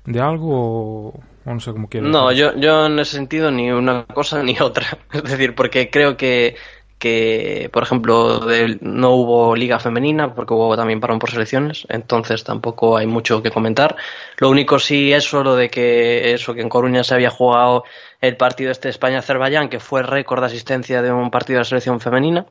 [0.06, 2.08] de algo o, o no sé cómo quiere.
[2.08, 4.98] No, yo, yo en ese sentido ni una cosa ni otra.
[5.12, 6.56] Es decir, porque creo que,
[6.98, 8.46] que por ejemplo,
[8.80, 13.50] no hubo liga femenina porque hubo también parón por selecciones, entonces tampoco hay mucho que
[13.50, 13.96] comentar.
[14.38, 17.84] Lo único sí eso, lo de que eso que en Coruña se había jugado
[18.20, 22.00] el partido este España-Azerbaiyán, que fue récord de asistencia de un partido de la selección
[22.00, 22.46] femenina,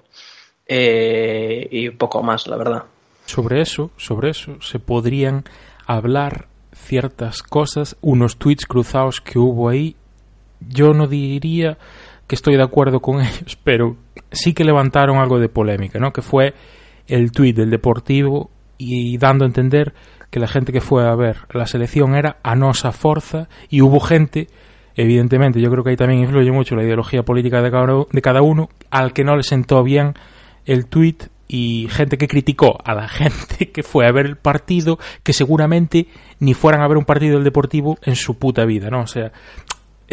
[0.65, 2.83] eh, y poco más, la verdad.
[3.25, 5.43] Sobre eso, sobre eso, se podrían
[5.85, 9.95] hablar ciertas cosas, unos tweets cruzados que hubo ahí.
[10.59, 11.77] Yo no diría
[12.27, 13.97] que estoy de acuerdo con ellos, pero
[14.31, 16.13] sí que levantaron algo de polémica, ¿no?
[16.13, 16.53] Que fue
[17.07, 19.93] el tweet del Deportivo y dando a entender
[20.29, 23.99] que la gente que fue a ver la selección era a nosa forza y hubo
[23.99, 24.47] gente,
[24.95, 28.41] evidentemente, yo creo que ahí también influye mucho la ideología política de cada, de cada
[28.41, 30.13] uno, al que no le sentó bien
[30.65, 31.17] el tweet
[31.47, 36.07] y gente que criticó a la gente que fue a ver el partido que seguramente
[36.39, 39.01] ni fueran a ver un partido del Deportivo en su puta vida, ¿no?
[39.01, 39.31] O sea,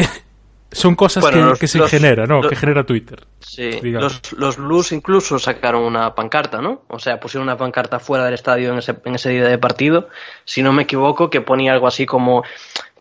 [0.73, 2.41] son cosas Bueno, que, los- que se los- genera, ¿no?
[2.43, 3.27] los- que genera Twitter.
[3.41, 6.83] Sí, los, los Blues incluso sacaron una pancarta, ¿no?
[6.89, 10.09] O sea, pusieron una pancarta fuera del estadio en ese, en ese día de partido,
[10.45, 12.43] si no me equivoco, que ponía algo así como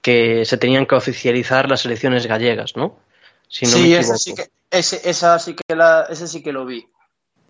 [0.01, 2.99] que se tenían que oficializar las elecciones gallegas, ¿no?
[3.47, 4.13] Si no me sí, equivoco.
[4.15, 6.85] ese sí que, ese, esa sí que la, ese sí que lo vi.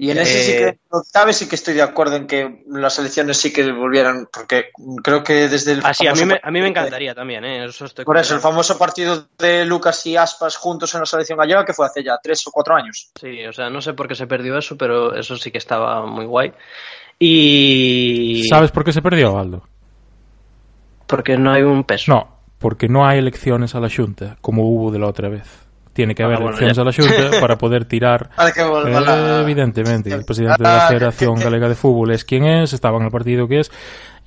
[0.04, 0.58] Y en ese sí Eh,
[0.91, 1.38] que, ¿sabes?
[1.38, 5.47] Sí que estoy de acuerdo en que las elecciones sí que volvieran, porque creo que
[5.47, 5.82] desde el.
[5.82, 7.64] Ah, sí, a mí, me, a mí me de- encantaría también, ¿eh?
[7.64, 11.38] Eso estoy Por eso, el famoso partido de Lucas y Aspas juntos en la selección
[11.39, 13.12] gallega, que fue hace ya tres o cuatro años.
[13.18, 16.06] Sí, o sea, no sé por qué se perdió eso, pero eso sí que estaba
[16.06, 16.51] muy guay.
[17.18, 18.45] Y...
[18.49, 19.64] ¿Sabes por qué se perdió, Aldo?
[21.08, 22.12] Porque no hay un peso.
[22.12, 22.28] No,
[22.60, 25.62] porque no hay elecciones a la Junta, como hubo de la otra vez.
[25.94, 26.82] Tiene que Ah, haber bueno, elecciones ya.
[26.82, 28.66] a la Junta para poder tirar Para que Eh,
[29.02, 32.98] la- Evidentemente, el presidente de la Ah, Federación Galega de Fútbol es quien es, estaba
[32.98, 33.72] en el partido que es,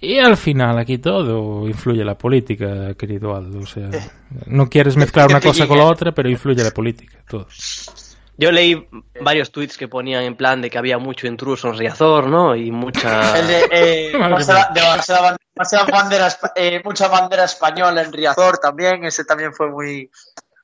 [0.00, 3.60] y al final aquí todo influye la política, querido Aldo.
[3.60, 3.88] O sea,
[4.46, 7.46] no quieres mezclar una cosa con la otra, pero influye la política, todo.
[8.38, 8.86] Yo leí
[9.22, 12.54] varios tweets que ponían en plan de que había mucho intruso en Riazor, ¿no?
[12.54, 13.38] Y mucha...
[13.38, 18.58] El de, eh, Madre Marcela- de Marcela- Marcela bandera, eh, mucha bandera española en Riazor
[18.58, 20.10] también, ese también fue muy,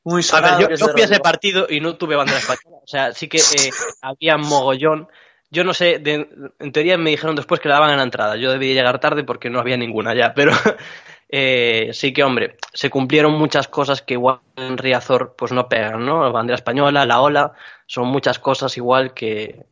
[0.05, 0.59] muy A sonado.
[0.59, 2.78] ver, yo, yo fui a ese partido y no tuve bandera española.
[2.82, 5.09] O sea, sí que eh, había mogollón.
[5.50, 6.28] Yo no sé, de-
[6.59, 8.36] en teoría me dijeron después que la daban en la entrada.
[8.36, 10.34] Yo debí llegar tarde porque no había ninguna ya.
[10.34, 10.53] Pero
[11.28, 16.05] eh, sí que, hombre, se cumplieron muchas cosas que igual en Riazor pues no pegan,
[16.07, 16.22] ¿no?
[16.24, 17.53] La bandera española, la ola,
[17.86, 19.66] son muchas cosas igual que...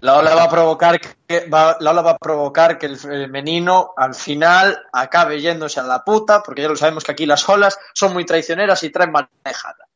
[0.00, 3.90] La ola va a provocar que va, la ola va a provocar que el femenino
[3.96, 7.78] al final acabe yéndose a la puta, porque ya lo sabemos que aquí las olas
[7.94, 9.86] son muy traicioneras y traen manejada.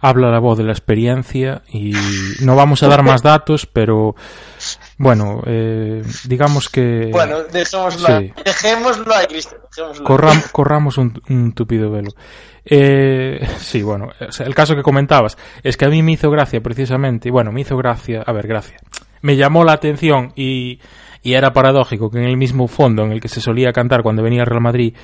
[0.00, 1.94] Habla la voz de la experiencia y
[2.42, 4.14] no vamos a dar más datos, pero
[4.98, 8.32] bueno, eh, digamos que Bueno, dejémoslo, Sí.
[8.44, 12.10] dejémoslo ahí, dejémoslo corram- corramos un, un tupido velo.
[12.66, 14.10] Eh, sí, bueno,
[14.40, 17.62] el caso que comentabas es que a mí me hizo gracia precisamente, y bueno, me
[17.62, 18.76] hizo gracia, a ver, gracia,
[19.24, 20.78] me llamó la atención y,
[21.22, 24.42] era paradójico que en el mismo fondo en el que se solía cantar cuando venía
[24.42, 24.94] el Real Madrid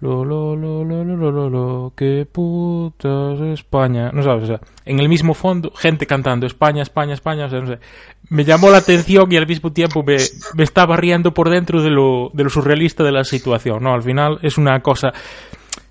[0.00, 4.10] lo, lo, lo, lo, lo, lo, lo, qué putas España.
[4.12, 7.60] No sabes, o sea, en el mismo fondo, gente cantando España, España, España, o sea,
[7.60, 7.78] no sé.
[8.30, 10.16] Me llamó la atención y al mismo tiempo me,
[10.54, 13.92] me estaba riendo por dentro de lo, de lo surrealista de la situación, ¿no?
[13.92, 15.12] Al final es una cosa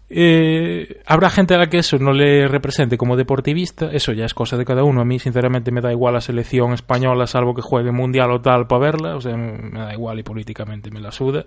[0.10, 4.34] eh, habrá gente a la que eso no le represente como deportivista, eso ya es
[4.34, 5.01] cosa de cada uno.
[5.01, 8.68] A mí, sinceramente, me da igual la selección española, salvo que juegue mundial o tal
[8.68, 11.43] para verla, o sea, me da igual y políticamente me la suda.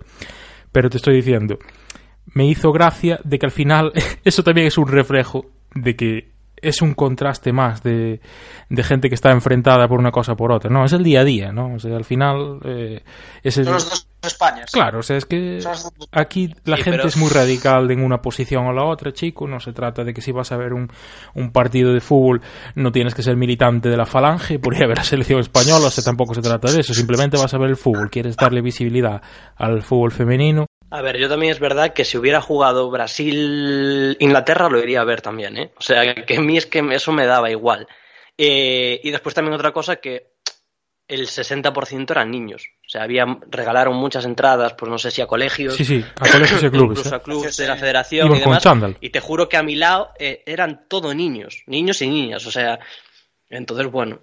[0.71, 1.57] Pero te estoy diciendo,
[2.33, 3.91] me hizo gracia de que al final,
[4.23, 6.30] eso también es un reflejo de que
[6.61, 8.21] es un contraste más de,
[8.69, 10.69] de gente que está enfrentada por una cosa o por otra.
[10.69, 11.73] No, es el día a día, ¿no?
[11.75, 13.01] O sea, al final, eh,
[13.43, 14.69] es el- Son los dos Españas.
[14.71, 15.57] Claro, o sea, es que
[16.11, 19.47] aquí la Sí, gente pero- es muy radical en una posición o la otra, chico.
[19.47, 20.89] No se trata de que si vas a ver un,
[21.33, 22.39] un partido de fútbol
[22.75, 25.87] no tienes que ser militante de la falange por ir a ver la selección española.
[25.87, 26.93] O sea, tampoco se trata de eso.
[26.93, 28.11] Simplemente vas a ver el fútbol.
[28.11, 29.23] Quieres darle visibilidad
[29.55, 30.67] al fútbol femenino.
[30.91, 35.21] A ver, yo también es verdad que si hubiera jugado Brasil-Inglaterra lo iría a ver
[35.21, 35.71] también, ¿eh?
[35.77, 37.87] O sea, que a mí es que eso me daba igual.
[38.37, 40.31] Eh, y después también otra cosa que
[41.07, 42.67] el 60% eran niños.
[42.85, 45.75] O sea, había, regalaron muchas entradas, pues no sé si a colegios.
[45.75, 46.99] Sí, sí, a colegios y clubes.
[46.99, 47.17] Incluso ¿eh?
[47.17, 48.63] a clubes de la federación Iban y demás.
[48.63, 48.97] chándal.
[48.99, 52.45] Y te juro que a mi lado eh, eran todo niños, niños y niñas.
[52.45, 52.79] O sea,
[53.49, 54.19] entonces, bueno.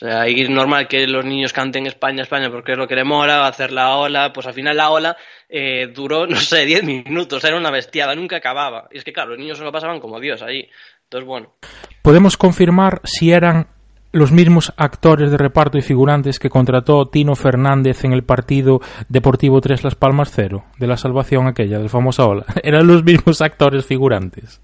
[0.00, 2.94] O sea, ahí es normal que los niños canten España, España, porque es lo que
[2.94, 4.32] le mola, hacer la ola.
[4.32, 5.14] Pues al final la ola
[5.46, 8.88] eh, duró, no sé, 10 minutos, era una bestiada, nunca acababa.
[8.90, 10.66] Y es que, claro, los niños se lo pasaban como Dios ahí.
[11.04, 11.52] Entonces, bueno.
[12.00, 13.66] ¿Podemos confirmar si eran
[14.12, 18.80] los mismos actores de reparto y figurantes que contrató Tino Fernández en el partido
[19.10, 22.46] Deportivo 3 Las Palmas 0, de la salvación aquella, del famosa ola?
[22.62, 24.62] ¿Eran los mismos actores figurantes?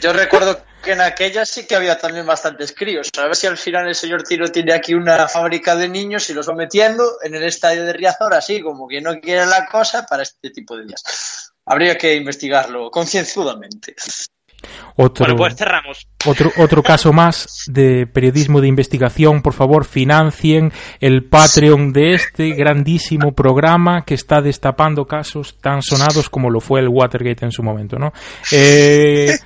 [0.00, 0.58] Yo recuerdo
[0.88, 3.10] que en aquella sí que había también bastantes críos.
[3.18, 6.32] A ver si al final el señor Tiro tiene aquí una fábrica de niños y
[6.32, 10.06] los va metiendo en el estadio de Riazor, así como que no quiere la cosa
[10.06, 11.52] para este tipo de días.
[11.66, 13.96] Habría que investigarlo concienzudamente.
[14.96, 16.08] Otro, Bueno, pues cerramos.
[16.24, 19.42] otro, otro caso más de periodismo de investigación.
[19.42, 26.30] Por favor, financien el Patreon de este grandísimo programa que está destapando casos tan sonados
[26.30, 28.14] como lo fue el Watergate en su momento, ¿no?
[28.50, 29.36] Eh,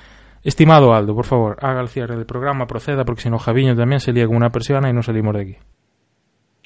[0.43, 3.99] estimado Aldo, por favor, haga el cierre del programa, proceda, porque si no Javiño también
[3.99, 5.57] se lía con una persiana y no salimos de aquí.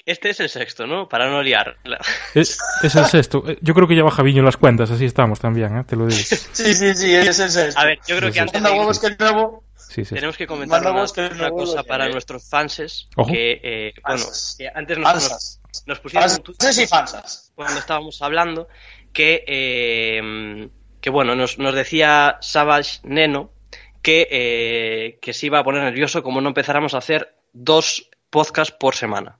[0.07, 1.09] Este es el sexto, ¿no?
[1.09, 1.75] Para no liar.
[2.33, 3.43] Es, es el sexto.
[3.45, 5.83] Eh, Yo creo que lleva Javiño las cuentas, así estamos también, ¿eh?
[5.85, 6.17] te lo digo.
[6.53, 9.17] Sí, sí, sí, es el A ver, yo creo que antes de huevos que el
[9.19, 9.63] nuevo.
[9.75, 10.15] Sí, sí.
[10.15, 13.09] tenemos que comentar una, que cosa para nuestros fanses.
[13.17, 13.31] Ojo.
[13.31, 14.55] Que, eh, bueno, Fansas.
[14.57, 17.51] que antes nos, nos, pusieron y fansas.
[17.55, 18.69] cuando estábamos hablando
[19.11, 20.69] que, eh,
[21.01, 23.51] que bueno, nos, nos decía Savage Neno
[24.07, 28.73] que, eh, que se iba a poner nervioso como no empezáramos a hacer dos podcasts
[28.73, 29.37] por semana.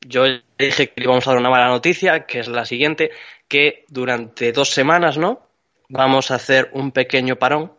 [0.00, 3.10] Yo le dije que le íbamos a dar una mala noticia, que es la siguiente,
[3.48, 5.46] que durante dos semanas, ¿no?
[5.90, 7.70] Vamos a hacer un pequeño parón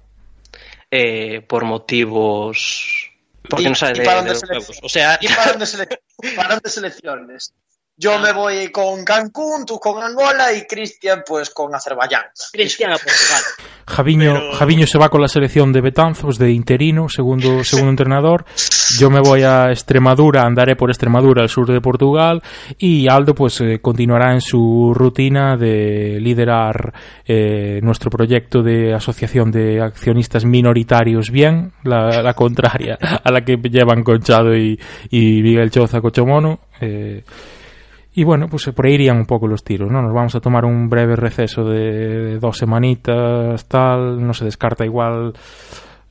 [0.92, 3.10] eh, por motivos...
[3.50, 4.62] Porque Y- no sale y de, parón de de los selección.
[4.76, 4.80] huevos.
[4.84, 6.00] O sea, Y parón de, sele-
[6.36, 7.54] parón de selecciones.
[8.02, 12.22] Yo me voy con Cancún, tú con Angola y Cristian pues con Azerbaiyán.
[12.54, 13.42] Cristian a Portugal.
[13.88, 18.46] Javiño, Pero- Javiño se va con la selección de Betanzos de interino, segundo, segundo entrenador.
[18.98, 22.42] Yo me voy a Extremadura, andaré por Extremadura, al sur de Portugal.
[22.78, 26.94] Y Aldo, pues, eh, continuará en su rutina de liderar
[27.26, 33.58] eh, nuestro proyecto de asociación de accionistas minoritarios bien, la, la contraria a la que
[33.58, 34.80] llevan Conchado y,
[35.10, 36.60] y Miguel Choza Cochomono.
[36.80, 37.24] Eh,
[38.20, 40.02] y bueno, pues eh, por ahí irían un poco los tiros, ¿no?
[40.02, 45.34] Nos vamos a tomar un breve receso de dos semanitas, tal, no se descarta igual,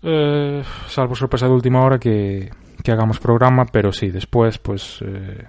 [0.03, 2.51] eh, salvo sorpresa de última hora, que,
[2.83, 5.01] que hagamos programa, pero sí, después, pues...
[5.03, 5.45] eh,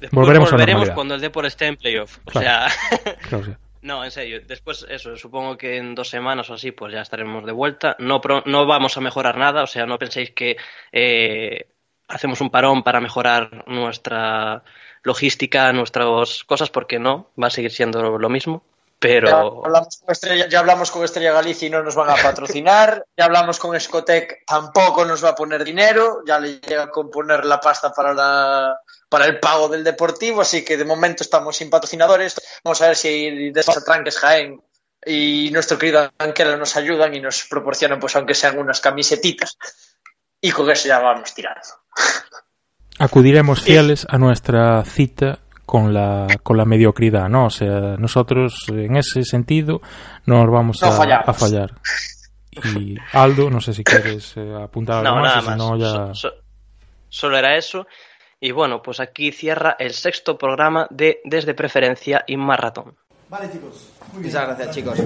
[0.00, 2.18] Después Volveremos volveremos cuando el Depor esté en playoff.
[2.24, 2.68] O Claro.
[2.70, 3.52] sea, claro, sí.
[3.82, 4.40] no, en serio.
[4.46, 7.94] Después, eso, supongo que en dos semanas o así, pues ya estaremos de vuelta.
[8.00, 10.56] No, pro- no vamos a mejorar nada, o sea, no penséis que
[10.90, 11.66] eh,
[12.08, 14.62] hacemos un parón para mejorar nuestra
[15.02, 18.64] logística, nuestras cosas, porque no, va a seguir siendo lo mismo.
[19.02, 22.22] Ya Pero hablamos, con Estrella, ya hablamos con Estrella Galicia y no nos van a
[22.22, 23.04] patrocinar.
[23.16, 26.22] Ya hablamos con Escotec, tampoco nos va a poner dinero.
[26.24, 28.78] Ya le llega a componer la pasta para, la,
[29.08, 30.40] para el pago del deportivo.
[30.42, 32.40] Así que de momento estamos sin patrocinadores.
[32.62, 34.62] Vamos a ver si de esos atranques Jaén
[35.04, 39.58] y nuestro querido Anquela nos ayudan y nos proporcionan, pues aunque sean unas camisetitas.
[40.40, 41.81] Y con eso ya vamos tirando.
[42.98, 47.46] Acudiremos fieles a nuestra cita con la, con la mediocridad, ¿no?
[47.46, 49.80] O sea, nosotros en ese sentido
[50.26, 50.92] no nos vamos No a,
[51.32, 51.74] fallar.
[52.76, 55.56] Y Aldo, no sé si quieres eh, apuntar algo no, más, nada más.
[55.56, 56.14] no ya...
[56.14, 56.34] So- so-
[57.08, 57.86] solo era eso.
[58.40, 62.96] Y bueno, pues aquí cierra el sexto programa de Desde Preferencia y Maratón.
[64.12, 64.98] Muchas gracias, chicos.